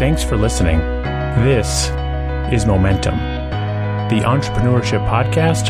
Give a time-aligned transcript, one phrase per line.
[0.00, 0.78] Thanks for listening.
[1.44, 1.90] This
[2.50, 3.18] is Momentum,
[4.08, 5.68] the entrepreneurship podcast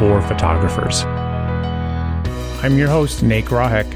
[0.00, 1.04] for photographers.
[2.64, 3.86] I'm your host, Nate Grahek,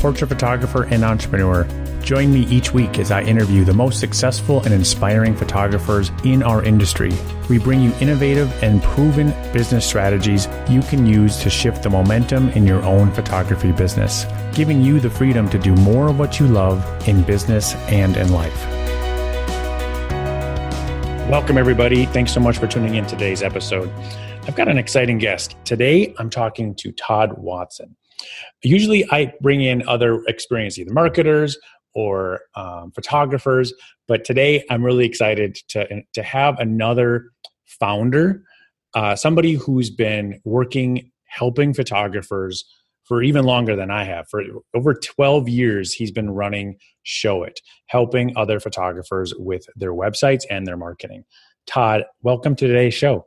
[0.00, 1.68] portrait photographer and entrepreneur.
[2.00, 6.64] Join me each week as I interview the most successful and inspiring photographers in our
[6.64, 7.12] industry.
[7.50, 12.48] We bring you innovative and proven business strategies you can use to shift the momentum
[12.52, 14.24] in your own photography business,
[14.54, 18.32] giving you the freedom to do more of what you love in business and in
[18.32, 18.85] life.
[21.28, 22.06] Welcome, everybody.
[22.06, 23.92] Thanks so much for tuning in today's episode.
[24.46, 25.56] I've got an exciting guest.
[25.64, 27.96] Today, I'm talking to Todd Watson.
[28.62, 31.58] Usually, I bring in other experienced either marketers
[31.96, 33.74] or um, photographers,
[34.06, 37.32] but today I'm really excited to, to have another
[37.64, 38.44] founder,
[38.94, 42.64] uh, somebody who's been working helping photographers
[43.06, 44.28] for even longer than I have.
[44.28, 44.42] For
[44.74, 47.56] over 12 years, he's been running Showit,
[47.86, 51.24] helping other photographers with their websites and their marketing.
[51.66, 53.26] Todd, welcome to today's show.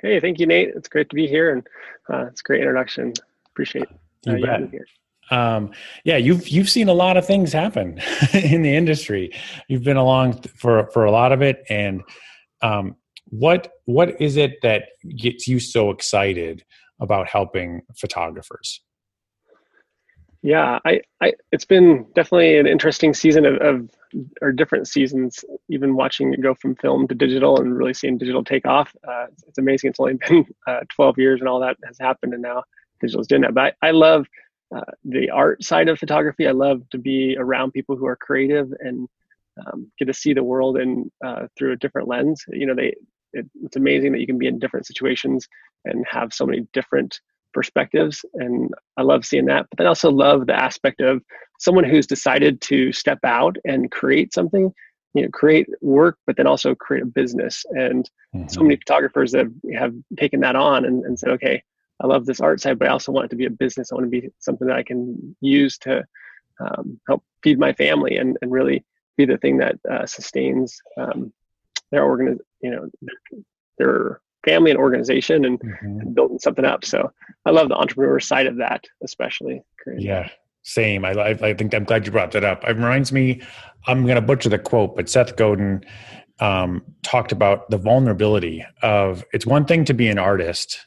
[0.00, 0.70] Hey, thank you, Nate.
[0.74, 1.66] It's great to be here, and
[2.12, 3.12] uh, it's a great introduction.
[3.46, 3.86] Appreciate
[4.26, 4.86] uh, you, you here.
[5.30, 5.70] Um,
[6.04, 8.00] yeah, you've you've seen a lot of things happen
[8.32, 9.32] in the industry.
[9.68, 12.02] You've been along for for a lot of it, and
[12.62, 14.84] um, what what is it that
[15.16, 16.64] gets you so excited
[17.00, 18.80] about helping photographers?
[20.42, 23.90] Yeah, I, I, it's been definitely an interesting season of, of,
[24.40, 25.44] or different seasons.
[25.68, 28.92] Even watching it go from film to digital and really seeing digital take off.
[29.06, 29.90] Uh, it's amazing.
[29.90, 32.64] It's only been uh, 12 years and all that has happened, and now
[33.00, 33.54] digital's doing that.
[33.54, 34.26] But I, I love
[34.74, 36.48] uh, the art side of photography.
[36.48, 39.08] I love to be around people who are creative and
[39.64, 42.44] um, get to see the world and uh, through a different lens.
[42.48, 42.96] You know, they
[43.32, 45.46] it, it's amazing that you can be in different situations
[45.84, 47.20] and have so many different
[47.52, 51.22] perspectives and i love seeing that but then I also love the aspect of
[51.58, 54.72] someone who's decided to step out and create something
[55.14, 58.48] you know create work but then also create a business and mm-hmm.
[58.48, 61.62] so many photographers have have taken that on and, and said okay
[62.00, 63.94] i love this art side but i also want it to be a business i
[63.94, 66.02] want to be something that i can use to
[66.60, 68.84] um, help feed my family and, and really
[69.16, 71.32] be the thing that uh, sustains um,
[71.90, 72.88] their organ you know
[73.78, 76.00] their family and organization and, mm-hmm.
[76.00, 76.84] and, building something up.
[76.84, 77.10] So
[77.46, 79.62] I love the entrepreneur side of that, especially.
[79.98, 80.28] Yeah,
[80.62, 81.04] same.
[81.04, 82.64] I, I think I'm glad you brought that up.
[82.64, 83.42] It reminds me,
[83.86, 85.84] I'm going to butcher the quote, but Seth Godin
[86.40, 90.86] um, talked about the vulnerability of it's one thing to be an artist,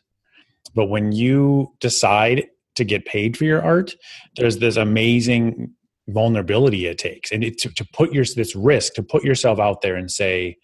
[0.74, 3.96] but when you decide to get paid for your art,
[4.36, 5.72] there's this amazing
[6.10, 9.82] vulnerability it takes, and it, to, to put your this risk to put yourself out
[9.82, 10.58] there and say,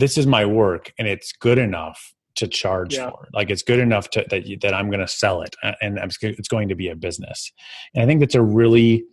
[0.00, 3.10] this is my work and it's good enough to charge yeah.
[3.10, 3.28] for.
[3.32, 6.48] Like it's good enough to, that you, that I'm going to sell it and it's
[6.48, 7.52] going to be a business.
[7.94, 9.04] And I think that's a really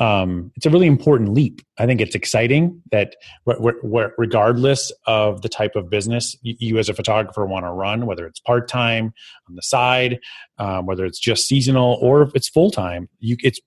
[0.00, 1.62] um, it's a really important leap.
[1.78, 3.14] I think it's exciting that
[3.46, 8.26] regardless of the type of business you, you as a photographer want to run, whether
[8.26, 9.14] it's part time
[9.48, 10.18] on the side,
[10.58, 13.60] um, whether it's just seasonal, or if it's full time, you it's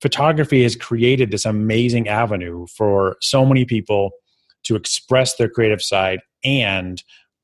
[0.00, 4.12] photography has created this amazing avenue for so many people
[4.64, 7.02] to express their creative side and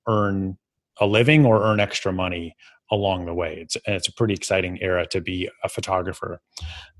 [0.09, 0.59] earn
[1.01, 2.57] a living or earn extra money
[2.91, 3.59] along the way.
[3.61, 6.41] It's it's a pretty exciting era to be a photographer.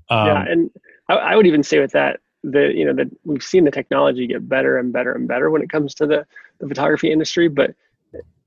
[0.09, 0.69] Um, yeah, and
[1.09, 4.27] I, I, would even say with that that you know that we've seen the technology
[4.27, 6.25] get better and better and better when it comes to the
[6.59, 7.73] the photography industry, but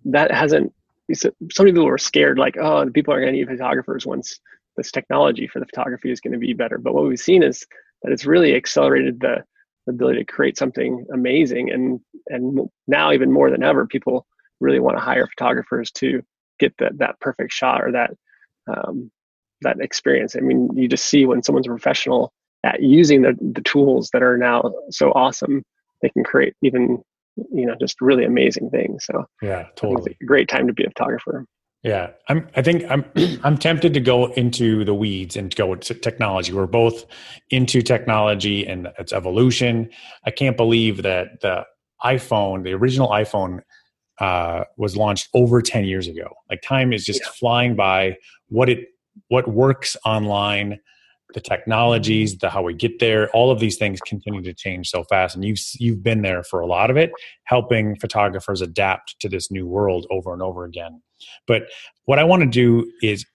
[0.04, 0.72] that hasn't.
[1.14, 4.40] So many people were scared, like, oh, the people aren't going to need photographers once
[4.76, 6.76] this technology for the photography is going to be better.
[6.76, 7.66] But what we've seen is
[8.02, 9.42] that it's really accelerated the
[9.88, 11.70] the ability to create something amazing.
[11.70, 14.26] And and now even more than ever people
[14.60, 16.22] really want to hire photographers to
[16.58, 18.10] get that that perfect shot or that
[18.68, 19.10] um,
[19.62, 20.36] that experience.
[20.36, 22.32] I mean you just see when someone's a professional
[22.64, 25.62] at using the, the tools that are now so awesome
[26.02, 27.02] they can create even
[27.36, 29.06] you know just really amazing things.
[29.06, 30.16] So yeah totally.
[30.20, 31.46] a great time to be a photographer
[31.82, 32.48] yeah, I'm.
[32.56, 33.04] I think I'm.
[33.44, 36.52] I'm tempted to go into the weeds and go to technology.
[36.52, 37.04] We're both
[37.50, 39.90] into technology and its evolution.
[40.24, 41.64] I can't believe that the
[42.02, 43.60] iPhone, the original iPhone,
[44.20, 46.28] uh, was launched over ten years ago.
[46.50, 47.30] Like time is just yeah.
[47.38, 48.16] flying by.
[48.48, 48.88] What it
[49.28, 50.80] what works online,
[51.34, 55.04] the technologies, the how we get there, all of these things continue to change so
[55.04, 55.34] fast.
[55.34, 57.10] And you've you've been there for a lot of it,
[57.44, 61.02] helping photographers adapt to this new world over and over again.
[61.46, 61.64] But
[62.06, 63.26] what I want to do is,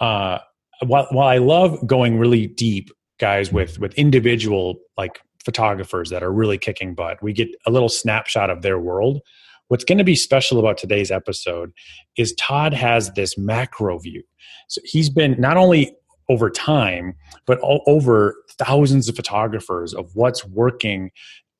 [0.00, 0.38] uh,
[0.84, 6.32] while while I love going really deep, guys, with with individual like photographers that are
[6.32, 9.20] really kicking butt, we get a little snapshot of their world.
[9.68, 11.72] What's going to be special about today's episode
[12.16, 14.22] is Todd has this macro view.
[14.68, 15.96] So he's been not only
[16.28, 17.14] over time,
[17.46, 21.10] but over thousands of photographers of what's working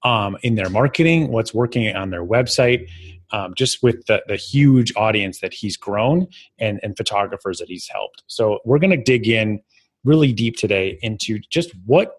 [0.03, 2.89] um, in their marketing, what's working on their website,
[3.33, 6.27] um, just with the, the huge audience that he's grown
[6.59, 8.23] and, and photographers that he's helped.
[8.27, 9.61] So we're going to dig in
[10.05, 12.13] really deep today into just what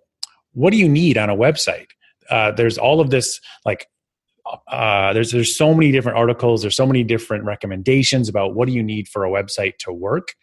[0.53, 1.88] what do you need on a website.
[2.31, 3.88] Uh, there's all of this like
[4.67, 6.61] uh, there's there's so many different articles.
[6.61, 10.35] There's so many different recommendations about what do you need for a website to work.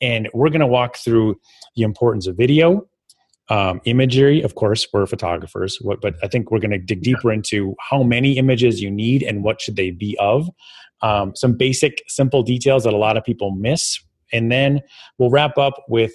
[0.00, 1.40] And we're going to walk through
[1.74, 2.86] the importance of video
[3.48, 7.32] um, imagery of course we're photographers what, but i think we're going to dig deeper
[7.32, 10.50] into how many images you need and what should they be of.
[11.02, 14.00] Um, some basic simple details that a lot of people miss.
[14.32, 14.80] And then
[15.18, 16.12] we'll wrap up with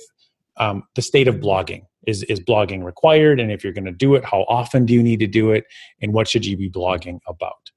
[0.62, 1.82] um, the state of blogging.
[2.08, 3.40] Is is blogging required?
[3.40, 5.66] And if you're going to do it how often do you need to do it?
[6.02, 7.70] And what should you be blogging about?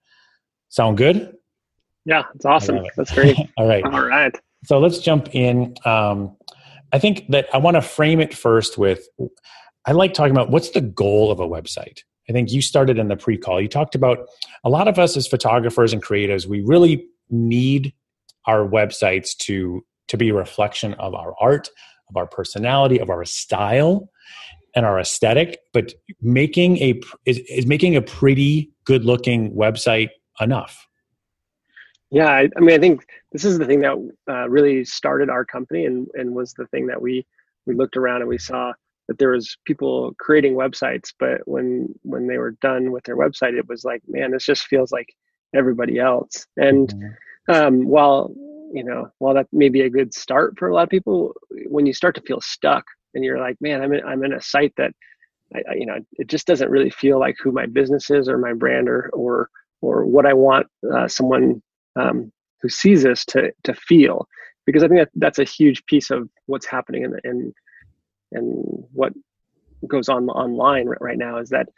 [0.69, 1.34] Sound good?
[2.06, 2.86] Yeah it's awesome.
[2.96, 3.36] that's great.
[3.58, 3.84] All right.
[3.84, 4.34] All right.
[4.64, 5.75] So let's jump in.
[5.84, 6.36] Um,
[6.92, 9.08] i think that i want to frame it first with
[9.87, 11.98] i like talking about what's the goal of a website?
[12.28, 13.60] I think you started in the pre-call.
[13.60, 14.19] You talked about
[14.64, 17.92] a lot of us as photographers and creatives we really need
[18.46, 21.69] our websites to to be a reflection of our art
[22.08, 24.08] of our personality of our style
[24.74, 30.10] and our aesthetic, but making a is, is making a pretty good looking website
[30.40, 30.86] enough.
[32.10, 33.96] Yeah, I, I, mean, I think this is the thing that
[34.28, 37.26] uh, really started our company, and and was the thing that we
[37.66, 38.72] we looked around and we saw
[39.08, 43.58] that there was people creating websites, but when when they were done with their website,
[43.58, 45.08] it was like, man, this just feels like
[45.54, 46.46] everybody else.
[46.56, 47.54] And mm-hmm.
[47.54, 48.34] um, while
[48.75, 51.32] you know, while that may be a good start for a lot of people,
[51.69, 52.85] when you start to feel stuck
[53.15, 54.91] and you're like, man, I'm in, I'm in a site that,
[55.55, 58.37] I, I, you know, it just doesn't really feel like who my business is or
[58.37, 59.49] my brand or or
[59.81, 61.62] or what I want uh, someone
[61.94, 62.32] um,
[62.62, 64.26] who sees this to to feel.
[64.67, 67.55] Because I think that that's a huge piece of what's happening in and
[68.32, 69.12] and what
[69.87, 71.69] goes on online right now is that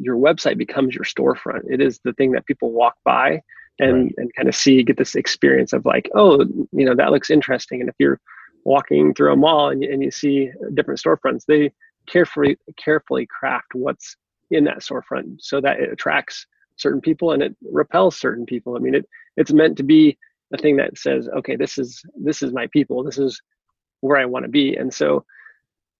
[0.00, 1.64] your website becomes your storefront.
[1.68, 3.42] It is the thing that people walk by
[3.78, 4.14] and right.
[4.16, 6.40] and kind of see get this experience of like, oh,
[6.72, 7.80] you know, that looks interesting.
[7.80, 8.20] And if you're
[8.64, 11.72] walking through a mall and you, and you see different storefronts, they
[12.06, 14.16] carefully carefully craft what's
[14.50, 16.46] in that storefront so that it attracts
[16.76, 18.76] certain people and it repels certain people.
[18.76, 20.18] I mean, it it's meant to be
[20.52, 23.02] a thing that says, okay, this is this is my people.
[23.02, 23.40] This is
[24.00, 24.76] where I want to be.
[24.76, 25.24] And so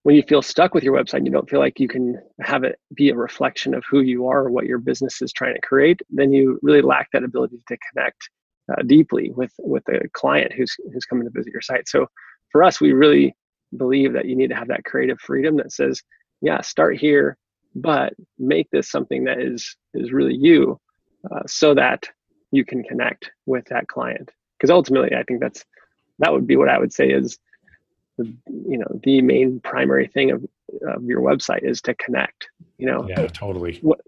[0.05, 2.65] when you feel stuck with your website and you don't feel like you can have
[2.65, 5.61] it be a reflection of who you are or what your business is trying to
[5.61, 8.31] create, then you really lack that ability to connect
[8.71, 11.89] uh, deeply with with a client who's who's coming to visit your site.
[11.89, 12.07] So
[12.53, 13.35] for us, we really
[13.77, 16.03] believe that you need to have that creative freedom that says,
[16.41, 17.37] yeah, start here,
[17.75, 20.79] but make this something that is is really you,
[21.31, 22.05] uh, so that
[22.51, 24.31] you can connect with that client.
[24.57, 25.65] Because ultimately, I think that's
[26.21, 27.39] that would be what I would say is
[28.19, 30.45] the you know the main primary thing of
[30.87, 32.49] of your website is to connect.
[32.77, 33.79] You know, yeah, totally.
[33.81, 34.01] What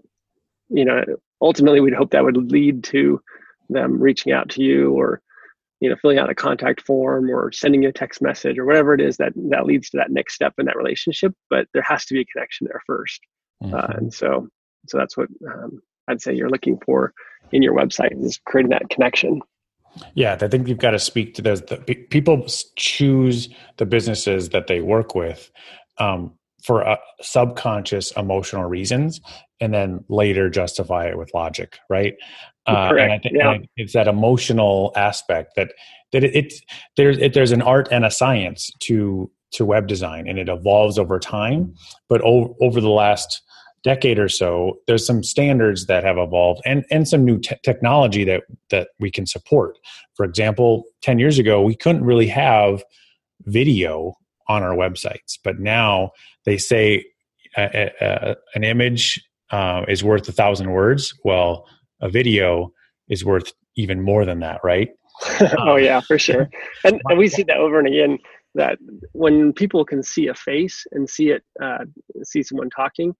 [0.69, 1.03] you know,
[1.41, 3.21] ultimately, we'd hope that would lead to
[3.69, 5.21] them reaching out to you or
[5.79, 8.93] you know filling out a contact form or sending you a text message or whatever
[8.93, 12.05] it is that that leads to that next step in that relationship but there has
[12.05, 13.19] to be a connection there 1st
[13.63, 13.75] uh, mm-hmm.
[13.75, 14.47] uh, and so
[14.87, 17.13] so that's what um, i'd say you're looking for
[17.51, 19.41] in your website is creating that connection
[20.15, 21.77] yeah i think you've got to speak to those the,
[22.09, 22.45] people
[22.75, 25.51] choose the businesses that they work with
[25.97, 26.33] um,
[26.63, 29.19] for uh, subconscious emotional reasons
[29.59, 32.15] and then later justify it with logic right
[32.67, 33.57] uh, and I think yeah.
[33.75, 35.73] it's that emotional aspect that
[36.11, 36.61] that it, it's
[36.95, 40.99] there's it, there's an art and a science to to web design, and it evolves
[40.99, 41.73] over time.
[42.07, 43.41] But over, over the last
[43.83, 48.23] decade or so, there's some standards that have evolved, and and some new te- technology
[48.23, 49.77] that that we can support.
[50.15, 52.83] For example, ten years ago, we couldn't really have
[53.45, 54.13] video
[54.47, 56.11] on our websites, but now
[56.45, 57.05] they say
[57.57, 59.21] a, a, an image
[59.51, 61.13] uh, is worth a thousand words.
[61.23, 61.65] Well
[62.01, 62.73] a video
[63.07, 64.89] is worth even more than that, right?
[65.59, 66.49] oh yeah, for sure.
[66.83, 68.17] And, and we see that over and again
[68.55, 68.79] that
[69.13, 71.85] when people can see a face and see it, uh,
[72.23, 73.15] see someone talking,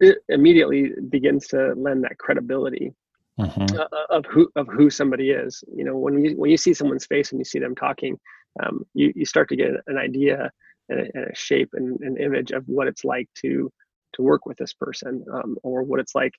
[0.00, 2.94] it immediately begins to lend that credibility
[3.38, 3.78] mm-hmm.
[3.78, 5.62] uh, of who of who somebody is.
[5.74, 8.18] You know, when you when you see someone's face and you see them talking,
[8.62, 10.50] um, you you start to get an idea
[10.88, 13.70] and a, and a shape and an image of what it's like to
[14.14, 16.34] to work with this person, um, or what it's like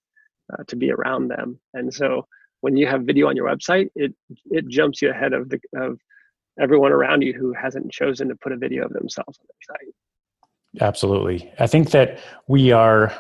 [0.54, 1.60] uh, to be around them.
[1.74, 2.26] And so
[2.62, 4.14] when you have video on your website, it
[4.46, 6.00] it jumps you ahead of the of
[6.60, 9.94] everyone around you who hasn't chosen to put a video of themselves on their site.
[10.82, 11.52] Absolutely.
[11.60, 13.14] I think that we are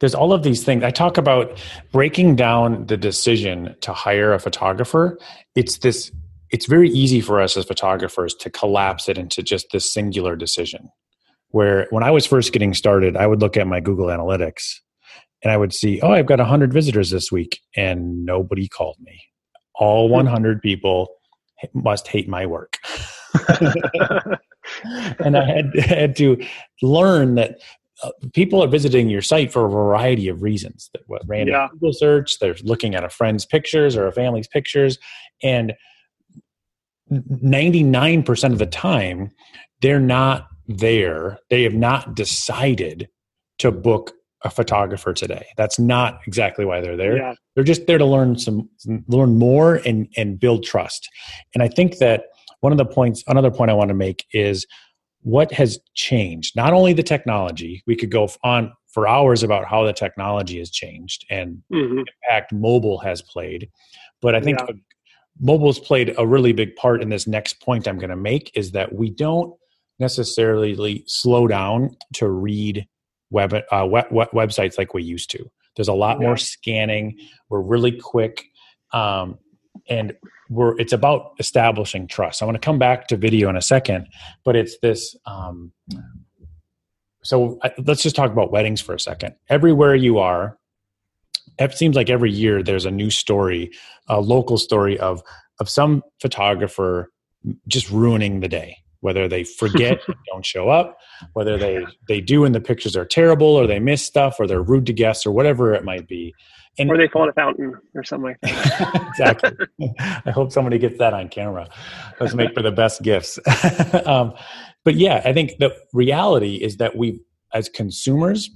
[0.00, 0.84] there's all of these things.
[0.84, 1.60] I talk about
[1.92, 5.18] breaking down the decision to hire a photographer.
[5.54, 6.10] It's this
[6.50, 10.88] it's very easy for us as photographers to collapse it into just this singular decision.
[11.50, 14.62] Where when I was first getting started, I would look at my Google Analytics
[15.42, 19.20] and I would see, oh, I've got 100 visitors this week, and nobody called me.
[19.74, 20.14] All hmm.
[20.14, 21.08] 100 people
[21.74, 22.78] must hate my work.
[25.18, 26.44] and I had, had to
[26.82, 27.60] learn that
[28.02, 30.90] uh, people are visiting your site for a variety of reasons.
[30.92, 31.68] That what random yeah.
[31.72, 34.98] Google search, they're looking at a friend's pictures or a family's pictures,
[35.42, 35.74] and
[37.10, 39.30] 99% of the time,
[39.80, 41.38] they're not there.
[41.50, 43.08] They have not decided
[43.58, 44.12] to book
[44.44, 45.46] a photographer today.
[45.56, 47.16] That's not exactly why they're there.
[47.16, 47.34] Yeah.
[47.54, 48.68] They're just there to learn some
[49.08, 51.08] learn more and and build trust.
[51.54, 52.24] And I think that
[52.60, 54.66] one of the points another point I want to make is
[55.22, 56.56] what has changed.
[56.56, 60.70] Not only the technology, we could go on for hours about how the technology has
[60.70, 61.98] changed and mm-hmm.
[61.98, 63.68] impact mobile has played,
[64.22, 64.74] but I think yeah.
[65.40, 68.72] mobile's played a really big part in this next point I'm going to make is
[68.72, 69.52] that we don't
[69.98, 72.86] necessarily slow down to read
[73.30, 75.50] web, uh, web, web, websites like we used to.
[75.76, 76.26] There's a lot yeah.
[76.26, 77.18] more scanning.
[77.50, 78.44] We're really quick,
[78.92, 79.38] um,
[79.88, 80.12] and
[80.50, 82.42] we're it's about establishing trust.
[82.42, 84.08] I want to come back to video in a second,
[84.44, 85.16] but it's this.
[85.26, 85.72] Um,
[87.22, 89.34] so I, let's just talk about weddings for a second.
[89.48, 90.58] Everywhere you are,
[91.58, 93.70] it seems like every year there's a new story,
[94.08, 95.22] a local story of
[95.60, 97.10] of some photographer
[97.66, 100.00] just ruining the day whether they forget
[100.32, 100.98] don't show up
[101.32, 104.62] whether they they do and the pictures are terrible or they miss stuff or they're
[104.62, 106.34] rude to guests or whatever it might be
[106.78, 109.08] and, or they fall in a fountain or something like that.
[109.18, 109.50] Exactly.
[110.26, 111.68] I hope somebody gets that on camera.
[112.20, 113.38] Let's make for the best gifts.
[114.06, 114.32] Um,
[114.84, 117.20] but yeah i think the reality is that we
[117.52, 118.48] as consumers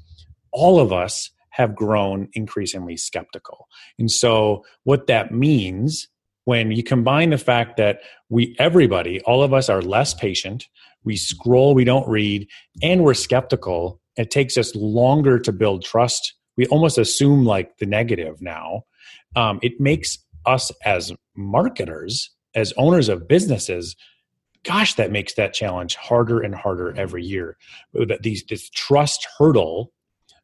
[0.53, 3.69] all of us have grown increasingly skeptical.
[3.99, 6.09] And so what that means
[6.45, 10.67] when you combine the fact that we everybody all of us are less patient
[11.05, 12.49] we scroll we don't read
[12.83, 17.87] and we're skeptical it takes us longer to build trust we almost assume like the
[17.87, 18.83] negative now.
[19.37, 23.97] Um, it makes us as marketers as owners of businesses
[24.65, 27.57] gosh that makes that challenge harder and harder every year.
[27.95, 29.93] That these this trust hurdle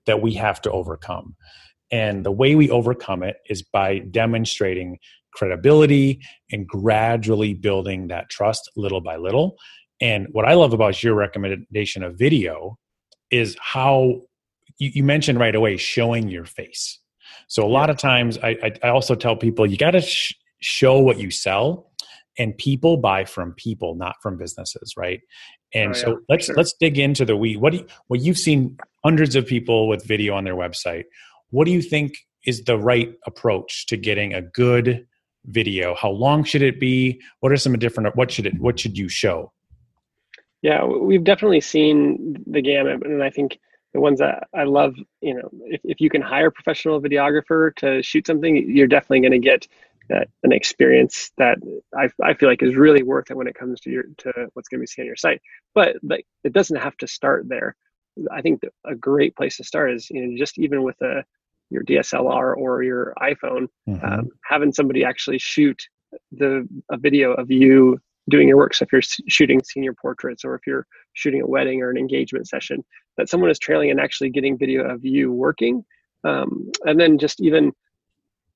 [0.06, 1.36] that we have to overcome.
[1.90, 4.98] And the way we overcome it is by demonstrating
[5.32, 9.56] credibility and gradually building that trust little by little.
[10.00, 12.78] And what I love about your recommendation of video
[13.30, 14.22] is how
[14.78, 16.98] you, you mentioned right away showing your face.
[17.48, 20.34] So a lot of times I, I, I also tell people you got to sh-
[20.60, 21.90] show what you sell
[22.38, 25.20] and people buy from people not from businesses right
[25.72, 26.54] and oh, yeah, so let's sure.
[26.56, 30.04] let's dig into the we what do you, what you've seen hundreds of people with
[30.04, 31.04] video on their website
[31.50, 35.06] what do you think is the right approach to getting a good
[35.44, 35.94] video?
[35.94, 37.20] How long should it be?
[37.40, 38.14] What are some different?
[38.16, 38.58] What should it?
[38.58, 39.52] What should you show?
[40.62, 43.58] Yeah, we've definitely seen the gamut, and I think
[43.94, 47.74] the ones that I love, you know, if, if you can hire a professional videographer
[47.76, 49.66] to shoot something, you're definitely going to get
[50.10, 51.58] that, an experience that
[51.96, 54.68] I, I feel like is really worth it when it comes to your to what's
[54.68, 55.40] going to be seen on your site.
[55.74, 57.76] But like, it doesn't have to start there.
[58.32, 61.24] I think a great place to start is you know just even with a
[61.70, 64.04] your DSLR or your iPhone, mm-hmm.
[64.04, 65.82] um, having somebody actually shoot
[66.32, 67.98] the a video of you
[68.30, 68.74] doing your work.
[68.74, 72.48] So if you're shooting senior portraits or if you're shooting a wedding or an engagement
[72.48, 72.84] session,
[73.18, 75.84] that someone is trailing and actually getting video of you working.
[76.24, 77.72] Um, and then just even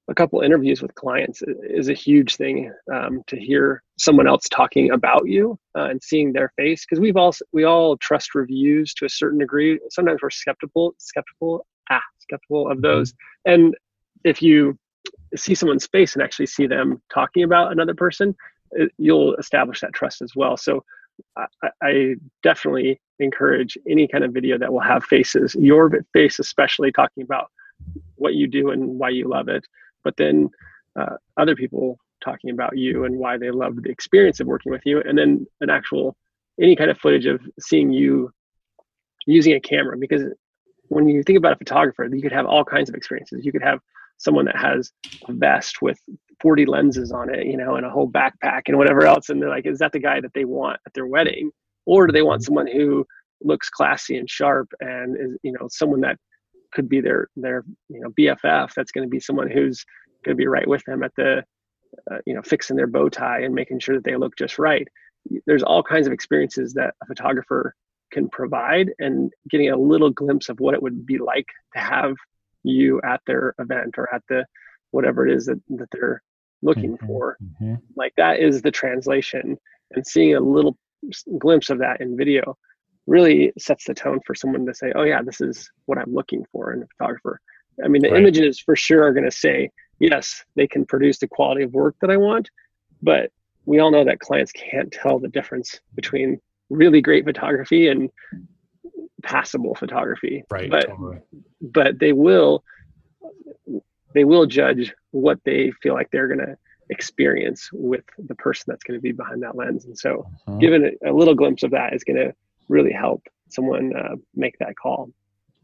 [0.08, 4.90] a couple interviews with clients is a huge thing um, to hear someone else talking
[4.90, 9.04] about you uh, and seeing their face because we've all we all trust reviews to
[9.04, 12.82] a certain degree sometimes we're skeptical skeptical ah skeptical of mm-hmm.
[12.82, 13.14] those
[13.44, 13.76] and
[14.24, 14.76] if you
[15.36, 18.34] see someone's face and actually see them talking about another person
[18.72, 20.84] it, you'll establish that trust as well so
[21.82, 27.22] I, definitely encourage any kind of video that will have faces your face especially talking
[27.22, 27.46] about
[28.16, 29.64] what you do and why you love it
[30.04, 30.48] but then
[30.98, 34.82] uh, other people talking about you and why they love the experience of working with
[34.84, 36.16] you and then an actual
[36.60, 38.30] any kind of footage of seeing you
[39.26, 40.24] using a camera because
[40.92, 43.44] when you think about a photographer, you could have all kinds of experiences.
[43.44, 43.80] You could have
[44.18, 44.92] someone that has
[45.26, 45.98] a vest with
[46.42, 49.28] 40 lenses on it, you know, and a whole backpack and whatever else.
[49.28, 51.50] And they're like, is that the guy that they want at their wedding?
[51.86, 53.06] Or do they want someone who
[53.40, 56.18] looks classy and sharp and is, you know, someone that
[56.72, 59.84] could be their, their, you know, BFF that's going to be someone who's
[60.24, 61.44] going to be right with them at the,
[62.10, 64.88] uh, you know, fixing their bow tie and making sure that they look just right.
[65.46, 67.74] There's all kinds of experiences that a photographer
[68.10, 72.14] can provide and getting a little glimpse of what it would be like to have
[72.64, 74.44] you at their event or at the
[74.90, 76.22] whatever it is that, that they're
[76.62, 77.74] looking mm-hmm, for mm-hmm.
[77.96, 79.58] like that is the translation
[79.92, 80.76] and seeing a little
[81.38, 82.56] glimpse of that in video
[83.06, 86.44] really sets the tone for someone to say oh yeah this is what i'm looking
[86.52, 87.40] for in a photographer
[87.84, 88.20] I mean, the Right.
[88.20, 91.96] images for sure are going to say, yes, they can produce the quality of work
[92.00, 92.50] that I want,
[93.02, 93.30] but
[93.64, 98.10] we all know that clients can't tell the difference between really great photography and
[99.22, 100.42] passable photography.
[100.50, 100.70] Right.
[100.70, 101.18] But totally.
[101.60, 102.64] but they will
[104.14, 106.56] they will judge what they feel like they're going to
[106.90, 110.60] experience with the person that's going to be behind that lens and so Mhm.
[110.60, 112.34] given a, a little glimpse of that is going to
[112.68, 115.10] really help someone uh, make that call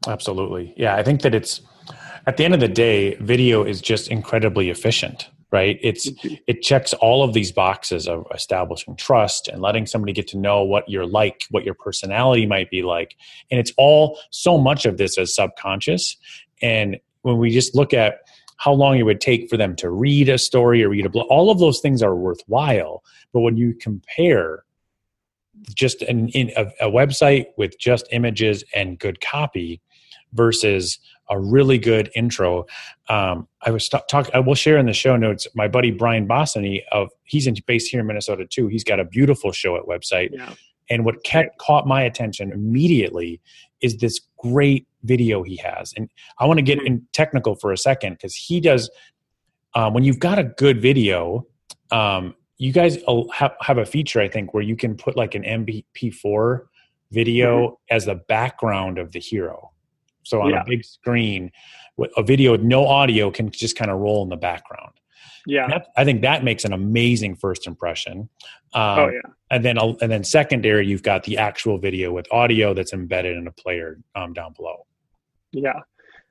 [0.07, 0.75] Absolutely.
[0.77, 0.95] Yeah.
[0.95, 1.61] I think that it's
[2.27, 5.77] at the end of the day, video is just incredibly efficient, right?
[5.83, 6.09] It's
[6.47, 10.63] it checks all of these boxes of establishing trust and letting somebody get to know
[10.63, 13.17] what you're like, what your personality might be like.
[13.51, 16.17] And it's all so much of this is subconscious.
[16.63, 18.21] And when we just look at
[18.59, 21.27] how long it would take for them to read a story or read a blog,
[21.29, 23.03] all of those things are worthwhile.
[23.33, 24.65] But when you compare
[25.75, 29.81] just an, in a, a website with just images and good copy
[30.33, 30.99] versus
[31.31, 32.67] a really good intro.
[33.09, 34.31] Um, I was talk, talk.
[34.35, 35.47] I will share in the show notes.
[35.55, 38.69] My buddy Brian Bossany of he's in, based here in Minnesota too.
[38.69, 40.31] He's got a beautiful Showit website.
[40.33, 40.55] yeah
[40.91, 43.41] And what kept, caught my attention immediately
[43.81, 45.93] is this great video he has.
[45.97, 48.91] And I want to get in technical for a second because he does.
[49.75, 51.47] Um, when you've got a good video,
[51.91, 52.99] um, you guys
[53.35, 56.61] have, have a feature I think where you can put like an MP4
[57.13, 59.71] video as the background of the hero.
[60.25, 60.63] So on Yeah.
[60.63, 61.51] a big screen,
[62.17, 64.93] a video with no audio can just kind of roll in the background.
[65.47, 65.69] Yeah.
[65.69, 68.29] That, I think that makes an amazing first impression.
[68.75, 69.31] Um, oh yeah.
[69.51, 73.47] and then and then secondary, you've got the actual video with audio that's embedded in
[73.47, 74.87] a player um, down below.
[75.53, 75.81] yeah.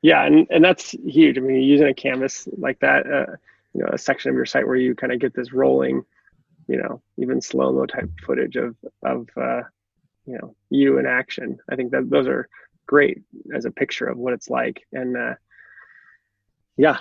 [0.03, 1.37] Yeah and and that's huge.
[1.37, 3.35] I mean using a canvas like that uh,
[3.73, 6.03] you know a section of your site where you kind of get this rolling
[6.67, 9.63] you know even slow mo type footage of of uh,
[10.27, 12.47] you know you in action i think that those are
[12.87, 13.21] great
[13.53, 14.87] as a picture of what it's like.
[14.93, 15.35] And uh,
[16.77, 16.97] yeah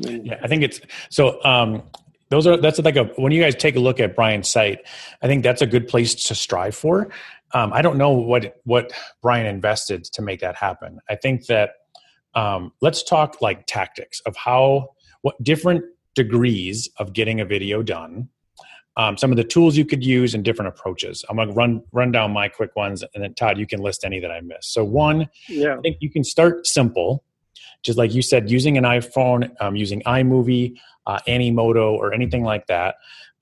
[0.00, 0.80] Yeah, I think it's
[1.10, 1.42] so.
[1.44, 1.82] Um,
[2.30, 4.80] those are that's like a when you guys take a look at Brian's site,
[5.22, 7.10] I think that's a good place to strive for.
[7.52, 11.00] Um, I don't know what what Brian invested to make that happen.
[11.08, 11.70] I think that
[12.34, 14.90] um, let's talk like tactics of how
[15.22, 15.84] what different
[16.14, 18.28] degrees of getting a video done.
[18.96, 21.24] Um, some of the tools you could use and different approaches.
[21.28, 24.20] I'm gonna run run down my quick ones, and then Todd, you can list any
[24.20, 24.72] that I missed.
[24.72, 27.24] So one, yeah I think you can start simple,
[27.82, 32.66] just like you said, using an iPhone, um, using iMovie, uh, Animoto, or anything like
[32.66, 32.96] that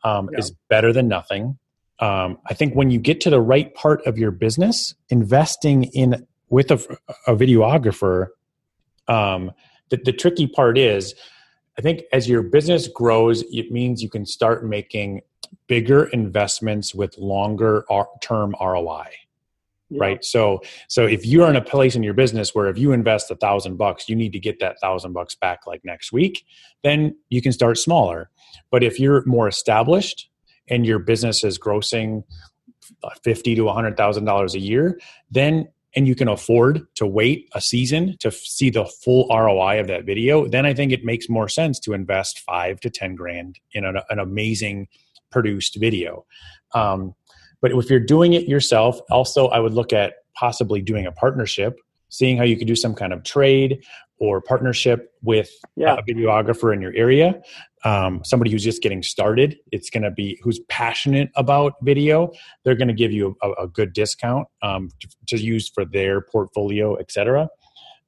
[0.05, 0.38] um, Yeah.
[0.38, 1.59] is better than nothing.
[2.01, 6.27] Um, I think when you get to the right part of your business, investing in
[6.48, 8.29] with a, a videographer,
[9.09, 9.51] um,
[9.90, 11.14] the, the tricky part is,
[11.77, 15.22] I think as your business grows, it means you can start making
[15.66, 17.85] bigger investments with longer
[18.20, 19.09] term ROI
[19.90, 19.98] yeah.
[20.01, 23.31] right so so if you're in a place in your business where if you invest
[23.31, 26.44] a thousand bucks you need to get that thousand bucks back like next week
[26.83, 28.31] then you can start smaller
[28.70, 30.29] but if you're more established
[30.68, 32.22] and your business is grossing
[33.22, 34.98] fifty to a hundred thousand dollars a year
[35.31, 39.87] then and you can afford to wait a season to see the full ROI of
[39.88, 43.59] that video, then I think it makes more sense to invest five to ten grand
[43.72, 44.88] in an, an amazing
[45.31, 46.24] produced video.
[46.74, 47.14] Um,
[47.61, 51.79] but if you're doing it yourself, also I would look at possibly doing a partnership,
[52.09, 53.83] seeing how you could do some kind of trade
[54.21, 55.97] or partnership with Yeah.
[55.97, 57.40] a videographer in your area,
[57.85, 59.59] um, somebody who's just getting started.
[59.71, 62.33] It's going to be who's passionate about video.
[62.64, 66.21] They're going to give you a, a good discount um, to, to use for their
[66.21, 67.49] portfolio, etc.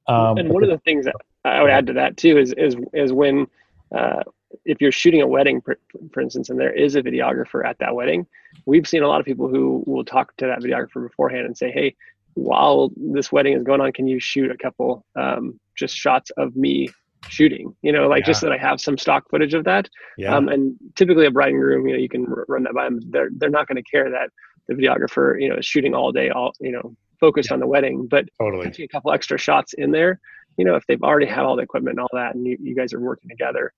[0.07, 2.75] Um, and one of the things that I would add to that too is is
[2.93, 3.47] is when
[3.95, 4.23] uh,
[4.65, 5.77] if you're shooting a wedding, for,
[6.13, 8.25] for instance, and there is a videographer at that wedding,
[8.65, 11.71] we've seen a lot of people who will talk to that videographer beforehand and say,
[11.71, 11.95] "Hey,
[12.35, 16.55] while this wedding is going on, can you shoot a couple um, just shots of
[16.55, 16.89] me
[17.27, 17.75] shooting?
[17.81, 18.49] You know, like just Yeah.
[18.49, 21.61] that I have some stock footage of that." yeah, Um, and typically, a bride and
[21.61, 22.99] groom, you know, you can run that by them.
[23.09, 24.29] They're they're not going to care that
[24.67, 28.07] the videographer, you know, is shooting all day, all you know, focused on the wedding,
[28.07, 28.67] but totally.
[28.67, 30.19] a couple extra shots in there,
[30.57, 32.75] you know, if they've already have all the equipment and all that, and you, you
[32.75, 33.73] guys are working together,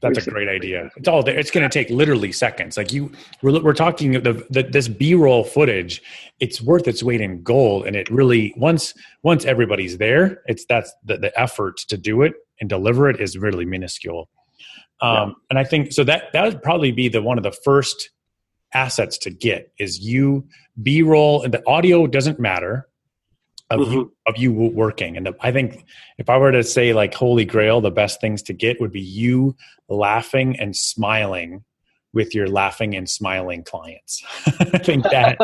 [0.00, 0.90] That's a great idea.
[0.96, 1.38] It's all there.
[1.38, 2.76] It's going to take literally seconds.
[2.76, 6.02] Like you, we're, we're talking the, the this B-roll footage.
[6.40, 10.92] It's worth its weight in gold, and it really once once everybody's there, it's that's
[11.04, 14.28] the, the effort to do it and deliver it is really minuscule.
[15.02, 18.10] Um, And I think so that that would probably be the one of the first
[18.72, 20.46] assets to get is you
[20.82, 22.88] B-roll, and the audio doesn't matter
[23.70, 25.16] of you of you working.
[25.16, 25.84] And the, I think
[26.18, 29.00] if I were to say like holy grail, the best things to get would be
[29.00, 29.56] you
[29.88, 31.64] laughing and smiling
[32.14, 34.22] with your laughing and smiling clients.
[34.46, 35.36] I think that,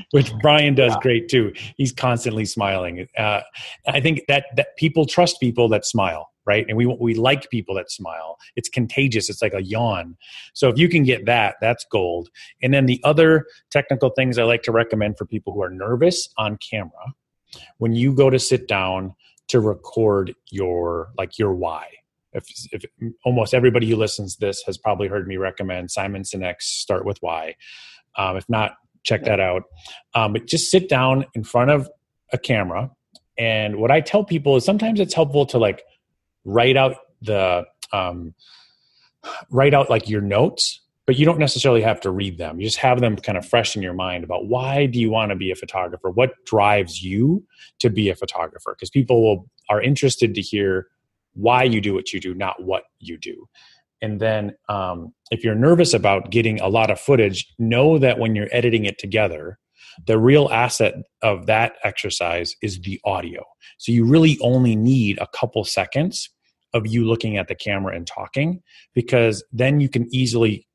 [0.10, 1.00] which Brian does yeah.
[1.00, 1.52] great too.
[1.76, 3.06] He's constantly smiling.
[3.16, 3.40] Uh,
[3.86, 6.66] I think that that people trust people that smile, right?
[6.68, 8.36] And we we like people that smile.
[8.56, 9.30] It's contagious.
[9.30, 10.16] It's like a yawn.
[10.52, 12.28] So if you can get that, that's gold.
[12.62, 16.28] And then the other technical things I like to recommend for people who are nervous
[16.36, 17.14] on camera,
[17.78, 19.14] when you go to sit down
[19.48, 21.86] to record your like your why
[22.32, 22.84] if, if
[23.24, 27.18] almost everybody who listens to this has probably heard me recommend Simon Sinek's Start with
[27.20, 27.56] Why.
[28.16, 28.72] Um, if not,
[29.04, 29.64] check that out.
[30.14, 31.88] Um, but just sit down in front of
[32.32, 32.90] a camera.
[33.38, 35.82] And what I tell people is sometimes it's helpful to like
[36.44, 38.34] write out the um,
[39.50, 42.78] write out like your notes but you don't necessarily have to read them you just
[42.78, 45.50] have them kind of fresh in your mind about why do you want to be
[45.50, 47.44] a photographer what drives you
[47.78, 50.88] to be a photographer because people will, are interested to hear
[51.34, 53.48] why you do what you do, not what you do.
[54.00, 58.34] And then um, if you're nervous about getting a lot of footage, know that when
[58.34, 59.58] you're editing it together,
[60.06, 63.44] the real asset of that exercise is the audio.
[63.78, 66.30] So you really only need a couple seconds
[66.74, 68.62] of you looking at the camera and talking
[68.94, 70.66] because then you can easily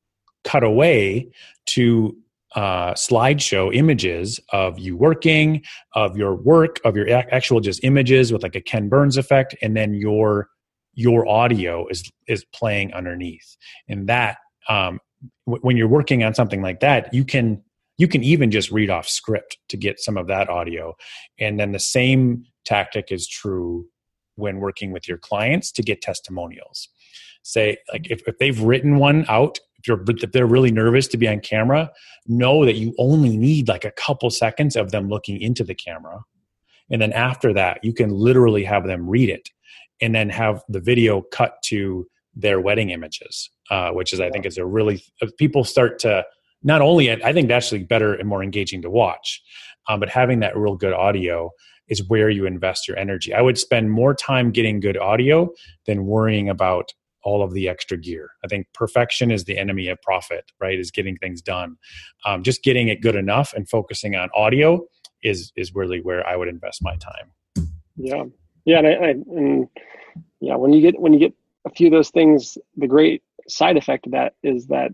[0.44, 1.30] cut away
[1.68, 2.16] to
[2.56, 5.62] uh, slideshow images of you working,
[5.94, 9.76] of your work, of your actual just images with like a Ken Burns effect, and
[9.76, 10.50] then your
[10.94, 13.58] your audio is is playing underneath.
[13.88, 14.38] And that
[14.70, 15.00] um,
[15.46, 17.62] w- when you're working on something like that, you can
[17.98, 20.96] you can even just read off script to get some of that audio,
[21.40, 23.86] and then the same tactic is true
[24.36, 26.90] when working with your clients to get testimonials.
[27.44, 29.60] Say like if, if they've written one out
[29.94, 31.92] if they're really nervous to be on camera,
[32.28, 36.20] know that you only need like a couple seconds of them looking into the camera.
[36.90, 39.50] And then after that, you can literally have them read it
[40.02, 44.46] and then have the video cut to their wedding images, uh, which is, I think,
[44.46, 45.04] is a really,
[45.38, 46.24] people start to
[46.64, 49.42] not only, I think that's actually better and more engaging to watch,
[49.90, 51.52] um, but having that real good audio
[51.88, 53.34] is where you invest your energy.
[53.34, 55.50] I would spend more time getting good audio
[55.86, 58.32] than worrying about all of the extra gear.
[58.44, 60.80] I think perfection is the enemy of profit, right?
[60.80, 61.78] Is getting things done.
[62.26, 64.86] Um, just getting it good enough and focusing on audio
[65.24, 67.68] is is really where I would invest my time.
[67.96, 68.24] Yeah,
[68.66, 69.68] yeah, and, I, I, and
[70.40, 71.34] yeah, when you get when you get
[71.66, 74.92] a few of those things, the great side effect of that is that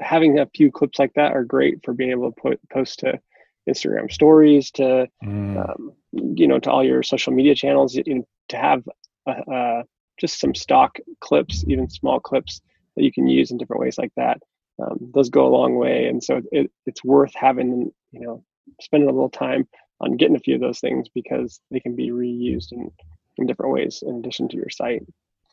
[0.00, 3.20] having a few clips like that are great for being able to put post to
[3.68, 5.70] Instagram stories, to mm.
[5.70, 8.82] um, you know, to all your social media channels, you know, to have
[9.26, 9.82] a,
[10.18, 12.60] just some stock clips, even small clips
[12.96, 14.38] that you can use in different ways like that.
[14.82, 18.44] Um, those go a long way, and so it, it's worth having you know
[18.80, 19.68] spending a little time
[20.00, 22.90] on getting a few of those things because they can be reused in,
[23.38, 25.02] in different ways in addition to your site.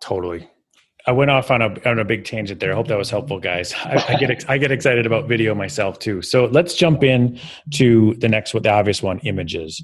[0.01, 0.49] Totally.
[1.07, 2.71] I went off on a on a big tangent there.
[2.71, 3.73] I hope that was helpful, guys.
[3.73, 6.21] I, I get I get excited about video myself too.
[6.21, 7.39] So let's jump in
[7.75, 9.83] to the next, what the obvious one, images.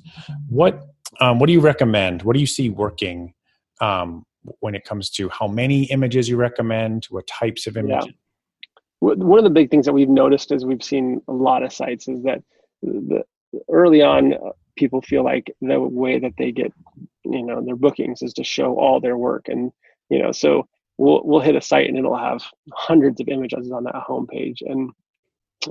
[0.50, 0.82] What
[1.22, 2.24] um, what do you recommend?
[2.24, 3.34] What do you see working
[3.80, 4.26] um,
[4.60, 8.06] when it comes to how many images you recommend, what types of images?
[8.08, 8.12] Yeah.
[9.00, 12.08] One of the big things that we've noticed as we've seen a lot of sites
[12.08, 12.42] is that
[12.82, 13.24] the
[13.70, 16.74] early on uh, people feel like the way that they get
[17.24, 19.72] you know their bookings is to show all their work and
[20.10, 23.84] you know so we'll we'll hit a site and it'll have hundreds of images on
[23.84, 24.92] that homepage and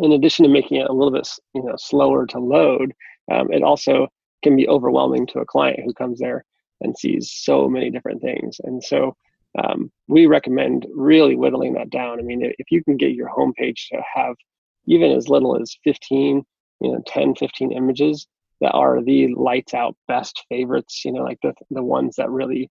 [0.00, 2.92] in addition to making it a little bit you know slower to load
[3.30, 4.08] um, it also
[4.42, 6.44] can be overwhelming to a client who comes there
[6.80, 8.60] and sees so many different things.
[8.64, 9.16] And so
[9.62, 12.18] um, we recommend really whittling that down.
[12.18, 14.34] I mean, if you can get your homepage to have
[14.86, 16.42] even as little as 15,
[16.80, 18.26] you know, 10, 15 images
[18.60, 22.70] that are the lights out best favorites, you know, like the, the ones that really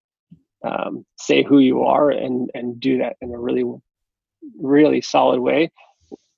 [0.64, 3.64] um, say who you are and, and do that in a really,
[4.60, 5.70] really solid way.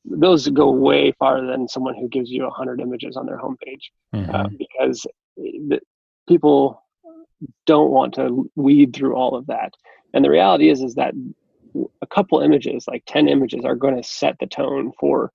[0.05, 4.35] Those go way farther than someone who gives you 100 images on their homepage mm-hmm.
[4.35, 5.81] uh, because the,
[6.29, 6.83] people
[7.67, 9.73] don't want to weed through all of that.
[10.15, 11.15] And the reality is, is that
[12.01, 15.31] a couple images, like 10 images, are going to set the tone for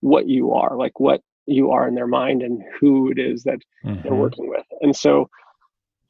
[0.00, 3.58] what you are, like what you are in their mind and who it is that
[3.84, 4.02] mm-hmm.
[4.02, 4.66] they're working with.
[4.80, 5.30] And so,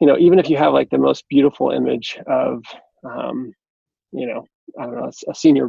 [0.00, 2.64] you know, even if you have like the most beautiful image of,
[3.04, 3.52] um,
[4.12, 4.44] you know,
[4.78, 5.68] I don't know, a senior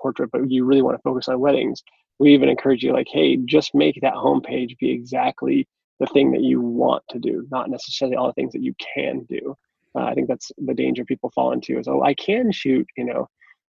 [0.00, 1.82] portrait, but you really want to focus on weddings,
[2.18, 5.68] we even encourage you like, hey, just make that homepage be exactly
[6.00, 9.24] the thing that you want to do, not necessarily all the things that you can
[9.28, 9.56] do.
[9.94, 13.04] Uh, I think that's the danger people fall into is, oh, I can shoot, you
[13.04, 13.28] know,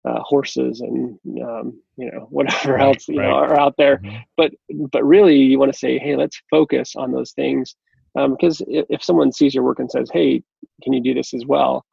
[0.05, 3.27] uh, horses and um, you know whatever right, else you right.
[3.27, 3.97] know are out there.
[3.97, 4.17] Mm-hmm.
[4.37, 4.51] But
[4.91, 7.75] but really, you want to say, hey, let's focus on those things
[8.15, 10.43] because um, if, if someone sees your work and says, hey,
[10.83, 11.83] can you do this as well?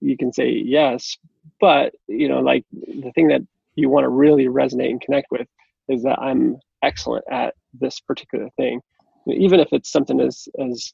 [0.00, 1.16] You can say yes,
[1.60, 3.42] but you know, like the thing that
[3.76, 5.46] you want to really resonate and connect with
[5.88, 8.80] is that I'm excellent at this particular thing,
[9.28, 10.92] even if it's something as as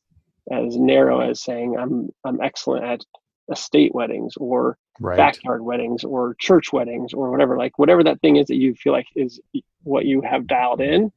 [0.53, 3.05] as narrow as saying I'm I'm excellent at
[3.51, 5.17] estate weddings or right.
[5.17, 8.93] backyard weddings or church weddings or whatever like whatever that thing is that you feel
[8.93, 9.41] like is
[9.83, 11.11] what you have dialed in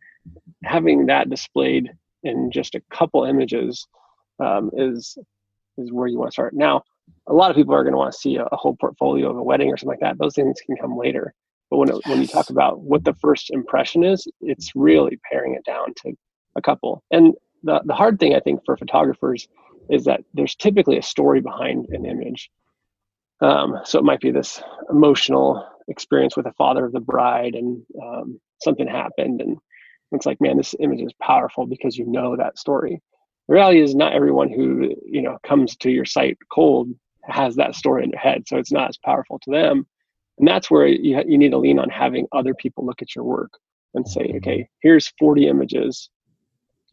[0.63, 1.91] having that displayed
[2.23, 3.85] in just a couple images
[4.39, 5.17] um, is
[5.77, 6.53] is where you want to start.
[6.53, 6.83] Now
[7.27, 9.37] a lot of people are going to want to see a, a, whole portfolio of
[9.37, 10.17] a wedding or something like that.
[10.17, 11.33] Those things can come later.
[11.69, 15.55] But when, it, when you talk about what the first impression is it's really paring
[15.55, 16.13] it down to
[16.55, 19.47] a couple and the, the hard thing i think for photographers
[19.89, 22.49] is that there's typically a story behind an image.
[23.41, 27.83] Um, so it might be this emotional experience with the father of the bride, and
[28.01, 29.57] um, something happened, and
[30.11, 33.01] it's like, man, this image is powerful because you know that story.
[33.47, 36.89] The reality is, not everyone who you know comes to your site cold
[37.23, 39.85] has that story in their head, so it's not as powerful to them.
[40.39, 43.23] And that's where you, you need to lean on having other people look at your
[43.23, 43.51] work
[43.93, 46.09] and say, okay, here's 40 images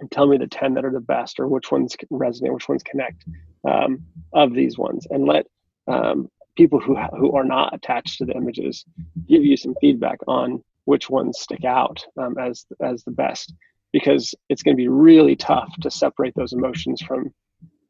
[0.00, 2.82] and tell me the 10 that are the best or which ones resonate, which ones
[2.82, 3.24] connect
[3.68, 5.06] um, of these ones.
[5.10, 5.46] And let
[5.86, 8.84] um, people who, who are not attached to the images
[9.28, 13.52] give you some feedback on which ones stick out um, as, as the best
[13.92, 17.32] because it's going to be really tough to separate those emotions from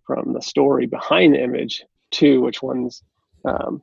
[0.06, 3.02] from the story behind the image to which ones
[3.44, 3.80] um,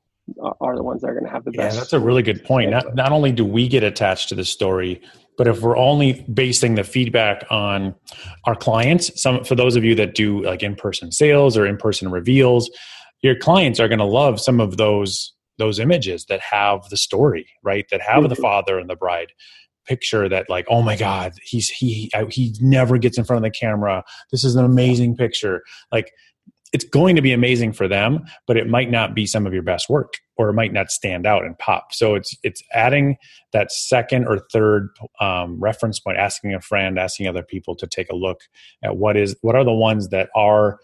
[0.59, 1.75] are the ones that are going to have the yeah, best.
[1.75, 2.69] Yeah, that's a really good point.
[2.69, 5.01] Not, not only do we get attached to the story,
[5.37, 7.95] but if we're only basing the feedback on
[8.45, 12.69] our clients, some for those of you that do like in-person sales or in-person reveals,
[13.21, 17.47] your clients are going to love some of those those images that have the story,
[17.63, 17.85] right?
[17.89, 18.29] That have mm-hmm.
[18.29, 19.31] the father and the bride
[19.87, 23.57] picture that like oh my god he's he he never gets in front of the
[23.57, 26.11] camera this is an amazing picture like
[26.73, 29.63] it's going to be amazing for them but it might not be some of your
[29.63, 33.17] best work or it might not stand out and pop so it's it's adding
[33.53, 38.09] that second or third um, reference point asking a friend asking other people to take
[38.09, 38.41] a look
[38.83, 40.79] at what is what are the ones that are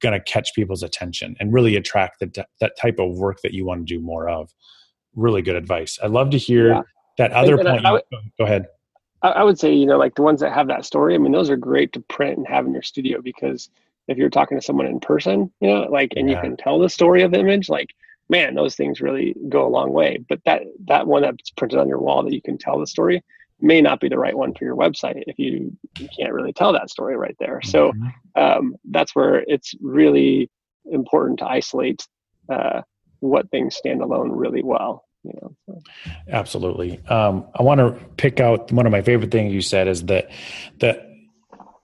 [0.00, 3.64] going to catch people's attention and really attract the, that type of work that you
[3.64, 4.52] want to do more of
[5.14, 6.82] really good advice i'd love to hear yeah.
[7.18, 8.02] that other and, point I, I would,
[8.38, 8.66] go ahead
[9.22, 11.14] I would say, you know, like the ones that have that story.
[11.14, 13.70] I mean, those are great to print and have in your studio because
[14.06, 16.36] if you're talking to someone in person, you know, like, and yeah.
[16.36, 17.94] you can tell the story of the image, like,
[18.34, 20.18] man, those things really go a long way.
[20.28, 23.22] But that that one that's printed on your wall that you can tell the story
[23.60, 26.72] may not be the right one for your website if you, you can't really tell
[26.72, 27.60] that story right there.
[27.62, 28.42] So mm-hmm.
[28.42, 30.50] um, that's where it's really
[30.90, 32.06] important to isolate
[32.48, 32.82] uh,
[33.20, 35.04] what things stand alone really well.
[35.22, 35.80] You know, so.
[36.28, 37.00] Absolutely.
[37.06, 40.30] Um, I want to pick out one of my favorite things you said is that
[40.80, 41.08] that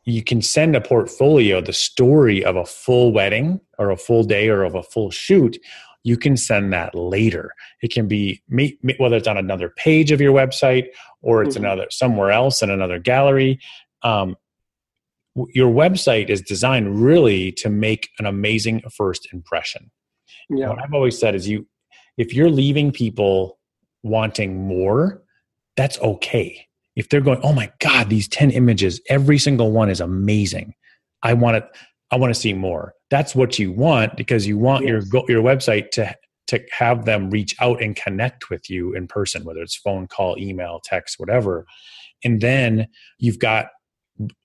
[0.04, 4.48] you can send a portfolio the story of a full wedding or a full day
[4.48, 5.58] or of a full shoot
[6.02, 8.42] you can send that later it can be
[8.98, 10.86] whether it's on another page of your website
[11.22, 11.64] or it's mm-hmm.
[11.64, 13.58] another somewhere else in another gallery
[14.02, 14.36] um,
[15.54, 19.90] your website is designed really to make an amazing first impression
[20.48, 20.68] yeah.
[20.68, 21.66] what i've always said is you
[22.16, 23.58] if you're leaving people
[24.02, 25.22] wanting more
[25.76, 30.00] that's okay if they're going, oh my God, these 10 images, every single one is
[30.00, 30.74] amazing.
[31.22, 31.64] I want it,
[32.10, 32.94] I want to see more.
[33.10, 35.06] That's what you want because you want yes.
[35.12, 36.14] your your website to
[36.48, 40.36] to have them reach out and connect with you in person, whether it's phone call,
[40.36, 41.64] email, text, whatever.
[42.24, 43.66] And then you've got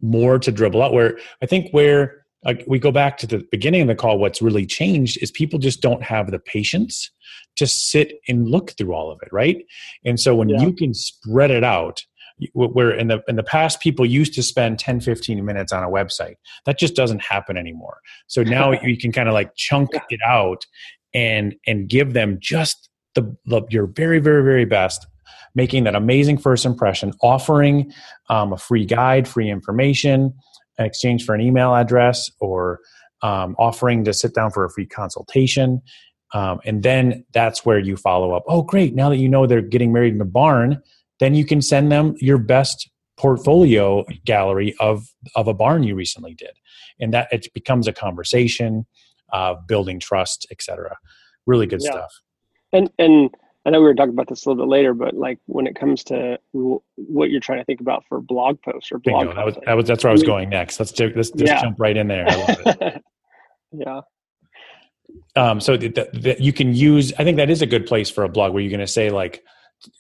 [0.02, 0.94] more to dribble out.
[0.94, 4.42] Where I think where uh, we go back to the beginning of the call, what's
[4.42, 7.10] really changed is people just don't have the patience
[7.56, 9.58] to sit and look through all of it, right?
[10.06, 10.62] And so when yeah.
[10.62, 12.06] you can spread it out
[12.54, 15.90] where in the in the past people used to spend 10 15 minutes on a
[15.90, 16.36] website.
[16.66, 18.00] That just doesn't happen anymore.
[18.28, 20.66] So now you can kind of like chunk it out
[21.14, 25.08] and and give them just the, the your very very very best
[25.54, 27.92] making that amazing first impression offering
[28.30, 30.34] um, a free guide free information
[30.78, 32.82] in exchange for an email address or
[33.22, 35.82] um, offering to sit down for a free consultation.
[36.34, 39.62] Um, and then that's where you follow up oh great now that you know they're
[39.62, 40.82] getting married in the barn
[41.20, 46.34] then you can send them your best portfolio gallery of of a barn you recently
[46.34, 46.52] did.
[47.00, 48.86] And that it becomes a conversation
[49.30, 50.98] of building trust etc
[51.46, 51.92] really good yeah.
[51.92, 52.12] stuff.
[52.74, 53.30] And and
[53.66, 55.76] i know we were talking about this a little bit later but like when it
[55.76, 59.36] comes to what you're trying to think about for blog posts or blog Bingo.
[59.36, 60.80] that was, that was that's where i was going next.
[60.80, 61.62] Let's, let's just yeah.
[61.62, 62.28] jump right in there.
[63.78, 64.02] Yeah.
[65.36, 68.30] Um, so that you can use i think that is a good place for a
[68.30, 69.44] blog where you're going to say like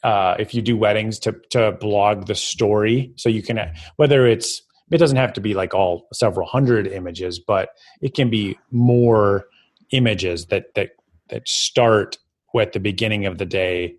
[0.03, 3.13] uh, if you do weddings to to blog the story.
[3.15, 4.61] So you can whether it's
[4.91, 7.69] it doesn't have to be like all several hundred images but
[8.01, 9.45] it can be more
[9.91, 10.91] images that that
[11.29, 12.17] that start
[12.59, 13.95] at the beginning of the day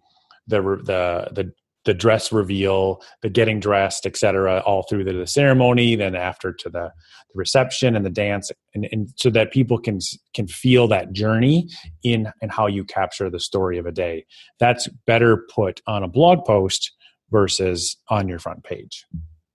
[0.46, 1.52] the the the
[1.86, 6.68] the dress reveal, the getting dressed, etc., all through the, the, ceremony, then after to
[6.68, 6.92] the,
[7.28, 10.00] the reception and the dance, and, and, so that people can
[10.34, 11.68] can feel that journey
[12.02, 14.26] in and how you capture the story of a day.
[14.58, 16.92] That's better put on a blog post
[17.30, 19.06] versus on your front page.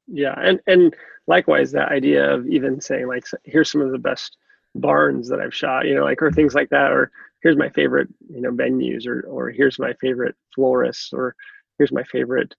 [0.08, 0.96] Yeah, and and
[1.28, 4.38] likewise, that idea of even saying like, here's some of the best
[4.74, 6.36] barns that I've shot, you know, like or mm-hmm.
[6.36, 7.12] things like that, or
[7.44, 11.36] here's my favorite, you know, venues, or or here's my favorite florists, or
[11.78, 12.54] here's my favorite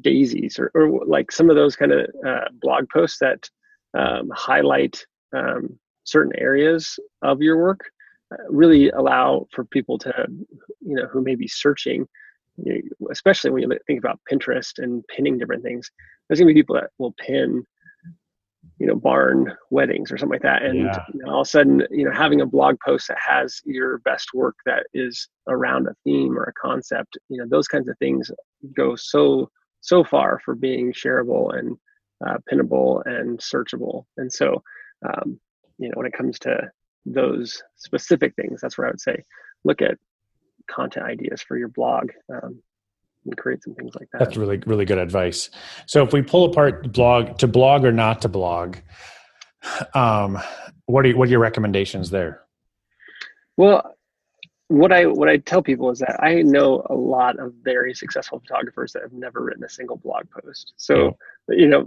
[0.00, 3.48] daisies, or or like some of those kind of uh, blog posts that
[3.98, 7.80] um, highlight um, certain areas of your work.
[8.32, 10.10] Uh, really allow for people to,
[10.80, 12.06] you know, who may be searching
[12.56, 15.90] you know, especially when you think about Pinterest and pinning different things,
[16.28, 17.64] there's gonna be people that will pin,
[18.82, 21.04] you know, barn weddings or something like that, and yeah.
[21.14, 23.98] you know, all of a sudden, you know, having a blog post that has your
[23.98, 27.96] best work that is around a theme or a concept, you know, those kinds of
[27.98, 28.28] things
[28.76, 29.48] go so
[29.82, 31.76] so far for being shareable and
[32.26, 34.60] uh, pinnable and searchable, and so,
[35.08, 35.38] um,
[35.78, 36.68] you know, when it comes to
[37.06, 39.22] those specific things, that's where I would say
[39.62, 39.96] look at
[40.68, 42.10] content ideas for your blog.
[42.34, 42.60] Um,
[43.24, 44.18] and create some things like that.
[44.18, 45.50] That's really really good advice.
[45.86, 48.76] So if we pull apart blog to blog or not to blog,
[49.94, 50.38] um,
[50.86, 52.42] what are what are your recommendations there?
[53.56, 53.94] Well,
[54.68, 58.40] what I what I tell people is that I know a lot of very successful
[58.40, 60.72] photographers that have never written a single blog post.
[60.76, 61.16] So
[61.48, 61.56] yeah.
[61.56, 61.84] you know,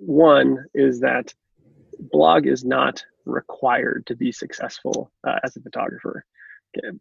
[0.00, 1.32] one is that
[2.10, 6.24] blog is not required to be successful uh, as a photographer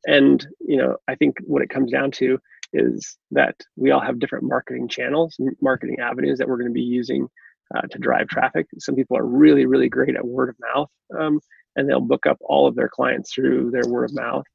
[0.06, 2.38] and you know i think what it comes down to
[2.74, 6.82] is that we all have different marketing channels marketing avenues that we're going to be
[6.82, 7.28] using
[7.74, 8.68] uh, to drive traffic.
[8.80, 11.40] Some people are really really great at word of mouth um,
[11.76, 14.46] and they'll book up all of their clients through their word of mouth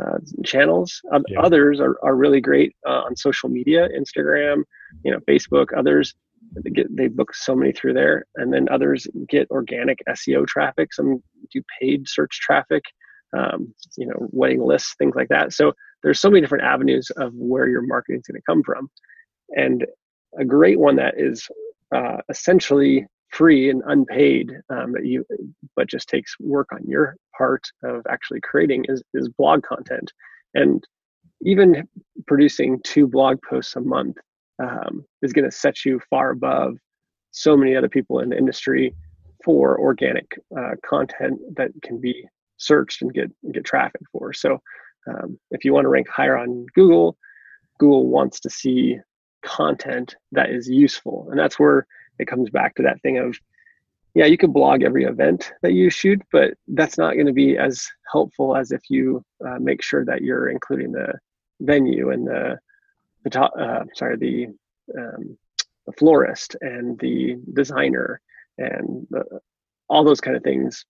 [0.00, 1.00] uh, channels.
[1.28, 1.40] Yeah.
[1.40, 4.62] others are, are really great uh, on social media instagram
[5.04, 6.14] you know facebook others
[6.52, 8.26] they get they book so many through there.
[8.36, 10.92] And then others get organic seo traffic.
[10.92, 12.82] Some do paid search traffic
[13.36, 15.52] um, you know, wedding lists, things like that.
[15.52, 18.88] So there's so many different avenues of where your marketing is going to come from.
[19.50, 19.86] And
[20.38, 21.48] a great one that is
[21.94, 25.24] uh, essentially free and unpaid, um, that you
[25.76, 30.12] but just takes work on your part of actually creating is is blog content.
[30.54, 30.82] And
[31.42, 31.88] even
[32.26, 34.16] producing two blog posts a month
[34.62, 36.76] um, is going to set you far above
[37.30, 38.94] so many other people in the industry
[39.44, 40.26] for organic
[40.58, 42.26] uh, content that can be
[42.58, 44.32] searched and get get traffic for.
[44.32, 44.60] So
[45.08, 47.16] um, if you want to rank higher on Google,
[47.78, 48.98] Google wants to see
[49.42, 51.86] content that is useful, and that's where
[52.18, 53.38] it comes back to that thing of
[54.14, 57.56] yeah, you can blog every event that you shoot, but that's not going to be
[57.56, 61.12] as helpful as if you uh, make sure that you're including the
[61.60, 62.58] venue and the,
[63.24, 64.46] the uh, sorry, the,
[64.98, 65.38] um,
[65.86, 68.20] the florist and the designer
[68.56, 69.24] and the,
[69.88, 70.84] all those kind of things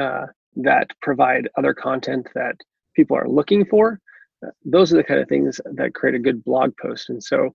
[0.00, 2.56] uh, that provide other content that
[2.94, 3.98] people are looking for.
[4.44, 7.10] Uh, those are the kind of things that create a good blog post.
[7.10, 7.50] And so,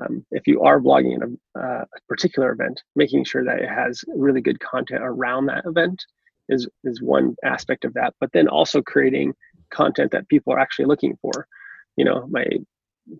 [0.00, 3.68] um, if you are blogging in a, uh, a, particular event, making sure that it
[3.68, 6.02] has really good content around that event
[6.48, 8.14] is is one aspect of that.
[8.18, 9.34] But then also creating
[9.70, 11.46] content that people are actually looking for.
[11.96, 12.46] You know, my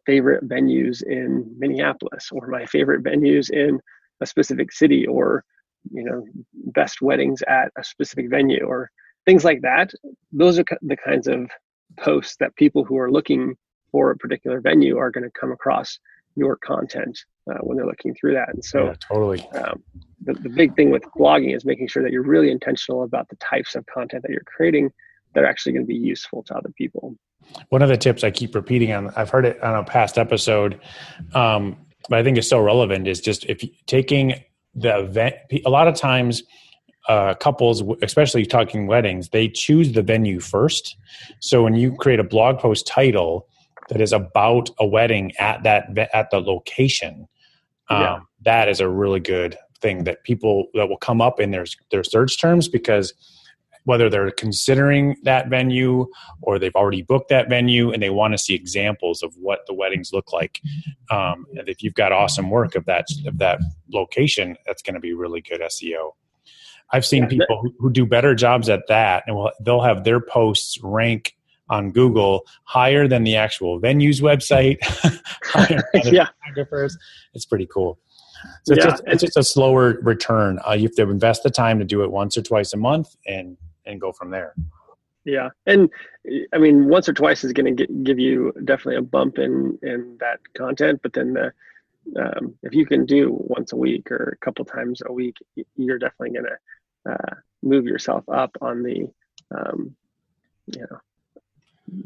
[0.07, 3.79] favorite venues in Minneapolis, or my favorite venues in
[4.23, 5.45] a specific city, or
[5.91, 8.91] you know, best weddings at a specific venue, or
[9.25, 9.93] things like that
[10.33, 11.51] those are the kinds of
[11.99, 13.55] posts that people who are looking
[13.91, 15.99] for a particular venue are going to come across
[16.35, 17.19] your content
[17.51, 18.49] uh, when they're looking through that.
[18.53, 19.47] And so yeah, totally.
[19.51, 19.83] um,
[20.25, 23.37] the, the big thing with blogging is making sure that you're really intentional about the
[23.37, 24.91] types of content that you're creating
[25.35, 27.17] that are actually going to be useful to other people.
[27.71, 30.81] One of the tips i keep repeating on i've heard it on a past episode
[31.35, 31.77] um,
[32.09, 34.35] but i think it's so relevant is just if you, taking
[34.77, 35.35] the event
[35.67, 36.45] a lot of times
[37.09, 40.97] uh, couples, especially talking weddings, they choose the venue first.
[41.41, 43.49] So when you create a blog post title
[43.89, 47.29] that is about a wedding at that at the location,
[47.89, 48.21] um, yeah.
[48.45, 52.05] that is a really good thing that people that will come up in their their
[52.05, 53.13] search terms because
[53.85, 56.07] whether they're considering that venue
[56.41, 59.75] or they've already booked that venue and they want to see examples of what the
[59.75, 60.61] weddings look like.
[61.11, 63.59] Um, if you've got awesome work of that of that
[63.93, 66.13] location, that's going to be really good SEO.
[66.93, 70.05] I've seen yeah, people who, who do better jobs at that, and will, they'll have
[70.05, 71.35] their posts rank
[71.69, 74.79] on Google higher than the actual venue's website.
[76.13, 76.97] yeah, photographers.
[77.35, 77.99] It's pretty cool.
[78.65, 78.91] So it's, yeah.
[78.91, 80.59] just, it's just a slower return.
[80.67, 83.17] Uh, you have to invest the time to do it once or twice a month,
[83.27, 84.55] and and go from there.
[85.25, 85.89] Yeah, and
[86.53, 90.17] I mean, once or twice is going to give you definitely a bump in in
[90.21, 91.53] that content, but then the
[92.21, 95.37] um, if you can do once a week or a couple times a week,
[95.77, 96.57] you're definitely going to
[97.09, 99.09] uh, move yourself up on the
[99.55, 99.95] um,
[100.67, 100.99] you know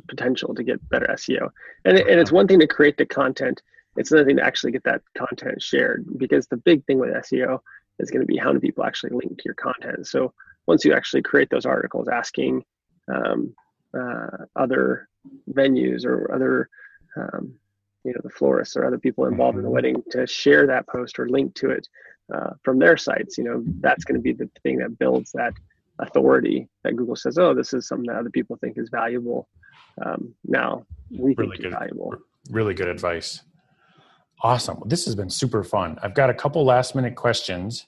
[0.08, 1.50] potential to get better SEO.
[1.84, 3.62] And and it's one thing to create the content;
[3.96, 6.06] it's another thing to actually get that content shared.
[6.18, 7.60] Because the big thing with SEO
[7.98, 10.06] is going to be how many people actually link to your content.
[10.06, 10.32] So
[10.66, 12.64] once you actually create those articles asking
[13.12, 13.54] um,
[13.98, 15.08] uh, other
[15.50, 16.68] venues or other
[17.16, 17.54] um,
[18.04, 19.74] you know the florists or other people involved in the mm-hmm.
[19.74, 21.88] wedding to share that post or link to it
[22.34, 25.52] uh, from their sites you know that's going to be the thing that builds that
[25.98, 29.48] authority that google says oh this is something that other people think is valuable.
[30.04, 32.14] Um, now we really think good, valuable.
[32.50, 33.42] really good advice.
[34.42, 34.82] Awesome.
[34.84, 35.98] This has been super fun.
[36.02, 37.86] I've got a couple last minute questions.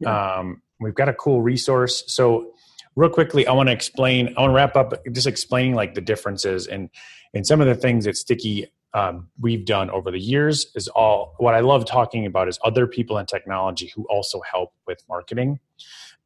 [0.00, 0.38] Yeah.
[0.38, 2.02] um, we've got a cool resource.
[2.08, 2.52] So
[2.96, 6.00] real quickly i want to explain i want to wrap up just explaining like the
[6.00, 6.88] differences and
[7.34, 11.34] and some of the things that sticky um, we've done over the years is all
[11.38, 15.58] what i love talking about is other people in technology who also help with marketing.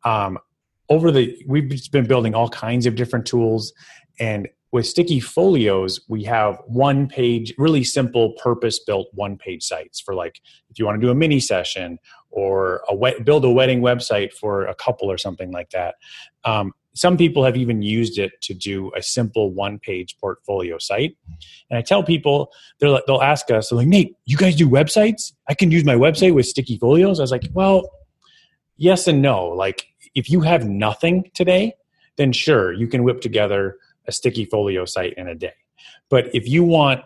[0.04, 0.38] Um,
[0.88, 3.72] over the we've been building all kinds of different tools
[4.18, 10.00] and with sticky folios we have one page really simple purpose built one page sites
[10.00, 10.40] for like
[10.70, 11.98] if you want to do a mini session
[12.30, 15.96] or a build a wedding website for a couple or something like that.
[16.44, 21.16] Um, some people have even used it to do a simple one page portfolio site.
[21.70, 25.32] And i tell people they'll, they'll ask us they're like nate you guys do websites?
[25.48, 27.20] I can use my website with sticky folios.
[27.20, 27.88] I was like well
[28.76, 29.46] yes and no.
[29.46, 31.74] Like if you have nothing today
[32.16, 33.76] then sure you can whip together
[34.06, 35.54] a sticky folio site in a day.
[36.08, 37.02] But if you want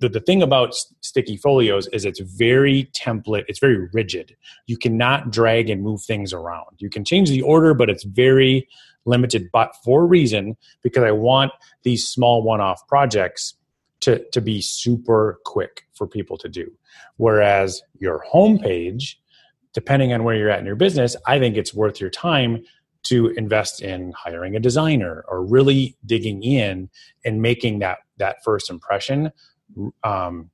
[0.00, 4.36] the, the thing about sticky folios is it's very template it's very rigid.
[4.66, 6.76] You cannot drag and move things around.
[6.78, 8.68] You can change the order but it's very
[9.06, 11.52] limited but for a reason because i want
[11.82, 13.54] these small one-off projects
[14.04, 16.70] to, to be super quick for people to do.
[17.16, 19.14] Whereas your homepage
[19.72, 22.62] depending on where you're at in your business i think it's worth your time
[23.02, 26.88] to invest in hiring a designer or really digging in
[27.24, 29.30] and making that that first impression
[30.04, 30.50] um,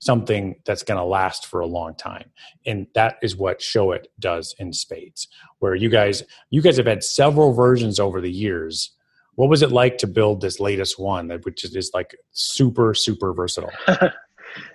[0.00, 2.30] something that's going to last for a long time.
[2.66, 5.28] And that is what Showit does in spades
[5.60, 8.92] where you guys you guys have had several versions over the years.
[9.36, 13.32] What was it like to build this latest one that which is like super super
[13.32, 13.72] versatile?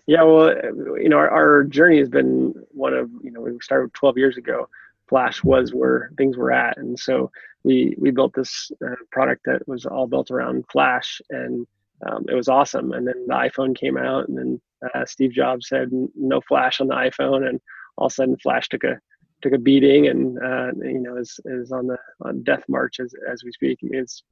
[0.07, 0.55] Yeah well
[0.97, 4.37] you know our, our journey has been one of you know we started 12 years
[4.37, 4.69] ago.
[5.09, 7.29] Flash was where things were at, and so
[7.63, 11.67] we we built this uh, product that was all built around Flash, and
[12.07, 12.93] um, it was awesome.
[12.93, 14.61] And then the iPhone came out, and then
[14.93, 17.59] uh, Steve Jobs said no Flash on the iPhone, and
[17.97, 18.99] all of a sudden Flash took a
[19.41, 23.13] took a beating, and uh, you know is is on the on death march as
[23.31, 23.79] as we speak.
[23.83, 24.23] I mean, it's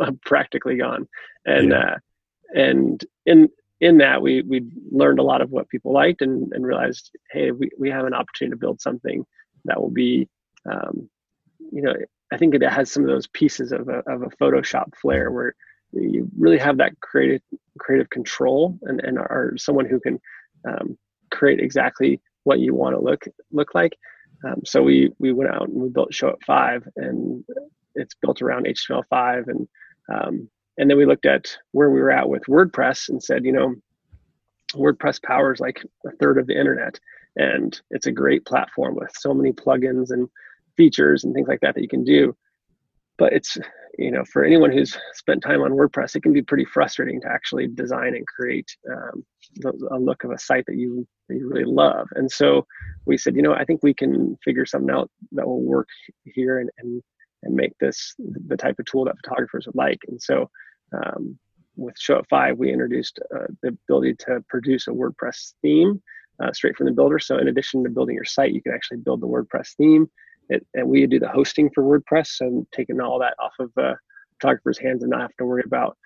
[0.00, 1.08] uh, practically gone,
[1.46, 1.78] and yeah.
[1.78, 1.96] Uh,
[2.54, 3.48] and in
[3.80, 7.50] in that we we learned a lot of what people liked and, and realized hey
[7.50, 9.24] we, we have an opportunity to build something
[9.64, 10.28] that will be
[10.70, 11.08] um,
[11.72, 11.94] you know
[12.32, 15.54] i think it has some of those pieces of a, of a photoshop flair where
[15.92, 17.42] you really have that creative
[17.78, 20.20] creative control and, and are someone who can
[20.68, 20.96] um,
[21.30, 23.96] create exactly what you want to look look like.
[24.46, 27.44] Um, so we we went out and we built Showit 5 and
[27.94, 29.68] it's built around html5 and
[30.12, 33.52] um, and then we looked at where we were at with wordpress and said you
[33.52, 33.74] know
[34.74, 36.98] wordpress powers like a third of the internet
[37.36, 40.28] and it's a great platform with so many plugins and
[40.76, 42.36] features and things like that that you can do.
[43.18, 43.58] But it's
[43.98, 47.28] you know for anyone who's spent time on wordpress it can be pretty frustrating to
[47.28, 49.24] actually design and create um,
[49.90, 52.66] a look of a site that you that you really love and so
[53.06, 55.88] we said you know i think we can figure something out that will work
[56.24, 57.02] here and and,
[57.42, 58.14] and make this
[58.48, 60.48] the type of tool that photographers would like and so
[60.94, 61.38] um,
[61.76, 66.02] with Showit 5 we introduced uh, the ability to produce a wordpress theme
[66.42, 67.18] uh, straight from the builder.
[67.18, 70.10] So in addition to building your site, you can actually build the WordPress theme.
[70.48, 73.94] It, and we do the hosting for WordPress and taking all that off of uh,
[74.40, 75.96] photographers' hands and not have to worry about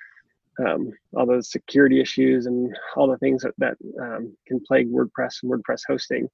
[0.64, 5.43] um, all those security issues and all the things that, that um, can plague WordPress
[5.43, 6.28] and WordPress hosting.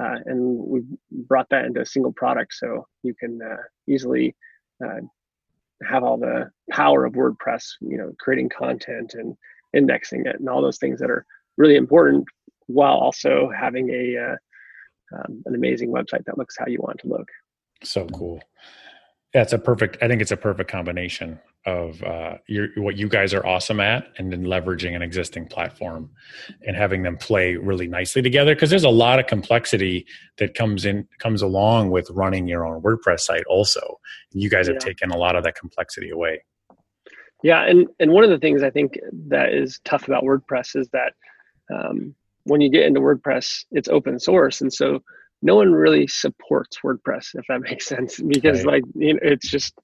[0.00, 3.56] Uh, and we brought that into a single product so you can uh,
[3.88, 4.34] easily
[4.84, 5.00] uh,
[5.88, 9.34] have all the power of WordPress, you know, creating content and
[9.74, 11.24] indexing it and all those things that are
[11.56, 12.24] really important
[12.66, 14.36] while also having a uh,
[15.16, 17.28] um, an amazing website that looks how you want to look.
[17.82, 18.40] So cool.
[19.32, 19.98] That's a perfect.
[20.02, 24.06] I think it's a perfect combination of uh, your, what you guys are awesome at,
[24.18, 26.08] and then leveraging an existing platform
[26.62, 28.54] and having them play really nicely together.
[28.54, 30.06] Because there's a lot of complexity
[30.38, 33.44] that comes in comes along with running your own WordPress site.
[33.46, 33.98] Also,
[34.32, 34.86] and you guys have yeah.
[34.86, 36.42] taken a lot of that complexity away.
[37.42, 38.98] Yeah, and and one of the things I think
[39.28, 41.12] that is tough about WordPress is that
[41.74, 42.14] um,
[42.44, 45.02] when you get into WordPress, it's open source, and so
[45.46, 48.74] no one really supports WordPress, if that makes sense, because right.
[48.74, 49.78] like you know, it's just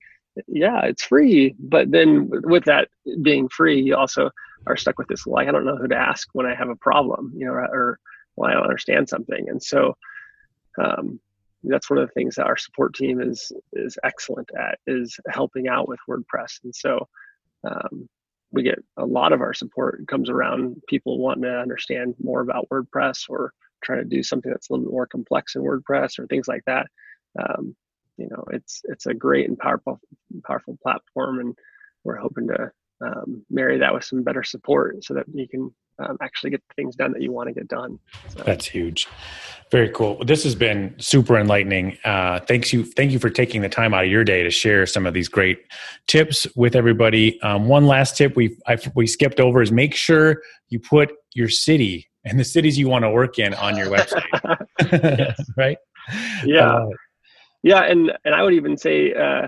[0.48, 2.88] yeah, it's free, but then with that
[3.22, 4.30] being free, you also
[4.66, 6.76] are stuck with this like I don't know who to ask when I have a
[6.76, 7.98] problem, you know, or
[8.34, 9.96] when I don't understand something, and so
[10.82, 11.20] um,
[11.62, 15.68] that's one of the things that our support team is is excellent at is helping
[15.68, 17.08] out with WordPress, and so
[17.64, 18.08] um,
[18.50, 22.68] we get a lot of our support comes around people wanting to understand more about
[22.70, 23.52] WordPress or
[23.82, 26.62] trying to do something that's a little bit more complex in WordPress or things like
[26.66, 26.86] that.
[27.38, 27.74] Um,
[28.16, 30.00] you know, it's it's a great and powerful
[30.44, 31.58] powerful platform, and
[32.04, 32.70] we're hoping to
[33.04, 36.96] um, marry that with some better support so that you can um, actually get things
[36.96, 37.98] done that you want to get done.
[38.28, 38.42] So.
[38.44, 39.08] That's huge.
[39.70, 40.22] Very cool.
[40.24, 41.98] This has been super enlightening.
[42.04, 42.84] Uh, thanks you.
[42.84, 45.28] Thank you for taking the time out of your day to share some of these
[45.28, 45.60] great
[46.06, 47.40] tips with everybody.
[47.42, 48.56] Um, one last tip we
[48.94, 53.04] we skipped over is make sure you put your city and the cities you want
[53.04, 55.34] to work in on your website.
[55.56, 55.78] right?
[56.44, 56.74] Yeah.
[56.74, 56.88] Uh,
[57.62, 59.14] yeah, and and I would even say.
[59.14, 59.46] Uh,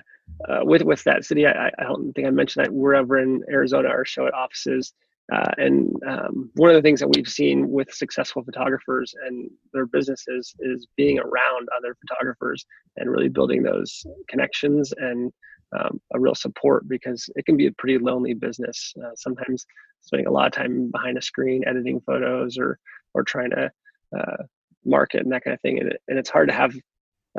[0.48, 3.42] uh, with with that city, I, I don't think I mentioned that we're over in
[3.50, 4.92] Arizona, our Showit offices,
[5.32, 9.86] uh, and um, one of the things that we've seen with successful photographers and their
[9.86, 12.66] businesses is being around other photographers
[12.96, 15.32] and really building those connections and
[15.78, 18.92] um, a real support because it can be a pretty lonely business.
[19.02, 19.66] Uh, sometimes
[20.00, 22.78] spending a lot of time behind a screen editing photos or
[23.14, 23.70] or trying to
[24.16, 24.42] uh,
[24.84, 26.74] market and that kind of thing, and, it, and it's hard to have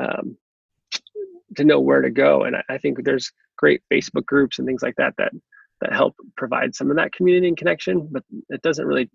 [0.00, 0.36] um,
[1.56, 2.44] to know where to go.
[2.44, 5.32] And I, I think there's great Facebook groups and things like that that
[5.80, 9.10] that help provide some of that community and connection, but it doesn't really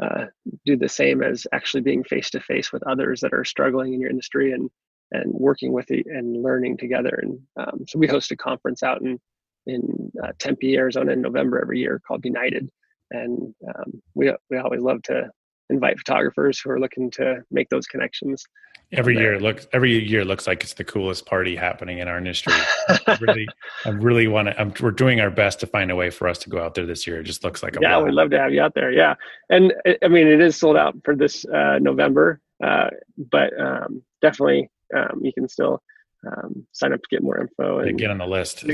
[0.00, 0.26] uh,
[0.64, 4.00] do the same as actually being face to face with others that are struggling in
[4.00, 4.70] your industry and
[5.12, 7.20] and working with it and learning together.
[7.22, 9.18] And um, so we host a conference out in
[9.66, 12.70] in uh, Tempe, Arizona, in November every year called United,
[13.10, 15.30] and um, we we always love to
[15.70, 18.44] invite photographers who are looking to make those connections.
[18.92, 22.16] Every year it looks every year looks like it's the coolest party happening in our
[22.16, 22.54] industry.
[22.88, 23.46] I really,
[23.84, 24.58] I really want to.
[24.58, 26.86] I'm, we're doing our best to find a way for us to go out there
[26.86, 27.20] this year.
[27.20, 28.00] It just looks like a yeah.
[28.00, 28.90] We'd love to have you out there.
[28.90, 29.14] Yeah,
[29.50, 32.88] and I mean it is sold out for this uh, November, uh,
[33.30, 35.82] but um, definitely um, you can still
[36.26, 38.64] um, sign up to get more info and get on the list.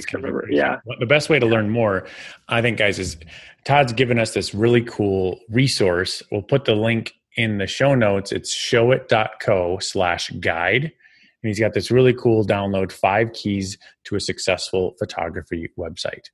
[0.50, 0.76] yeah.
[0.98, 2.06] The best way to learn more,
[2.48, 3.16] I think, guys, is
[3.64, 6.22] Todd's given us this really cool resource.
[6.30, 8.32] We'll put the link in the show notes.
[8.32, 10.84] It's showit.co slash guide.
[10.84, 16.30] And he's got this really cool download five keys to a successful photography website.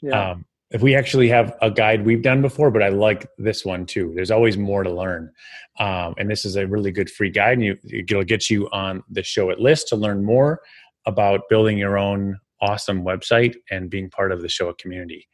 [0.00, 0.30] Yeah.
[0.30, 3.86] Um, if we actually have a guide we've done before, but I like this one
[3.86, 4.12] too.
[4.14, 5.30] There's always more to learn.
[5.78, 7.58] Um, and this is a really good free guide.
[7.58, 10.60] And you, it'll get you on the Showit list to learn more
[11.06, 15.28] about building your own awesome website and being part of the Showit community.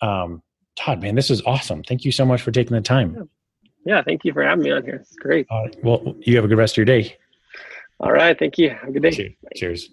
[0.00, 0.42] Um,
[0.76, 1.82] Todd, man, this is awesome.
[1.82, 3.28] Thank you so much for taking the time.
[3.84, 4.96] Yeah, thank you for having me on here.
[4.96, 5.46] It's great.
[5.50, 7.16] Uh, well, you have a good rest of your day.
[8.00, 8.36] All right.
[8.36, 8.70] Thank you.
[8.70, 9.10] Have a good day.
[9.10, 9.34] Cheers.
[9.54, 9.90] Cheers.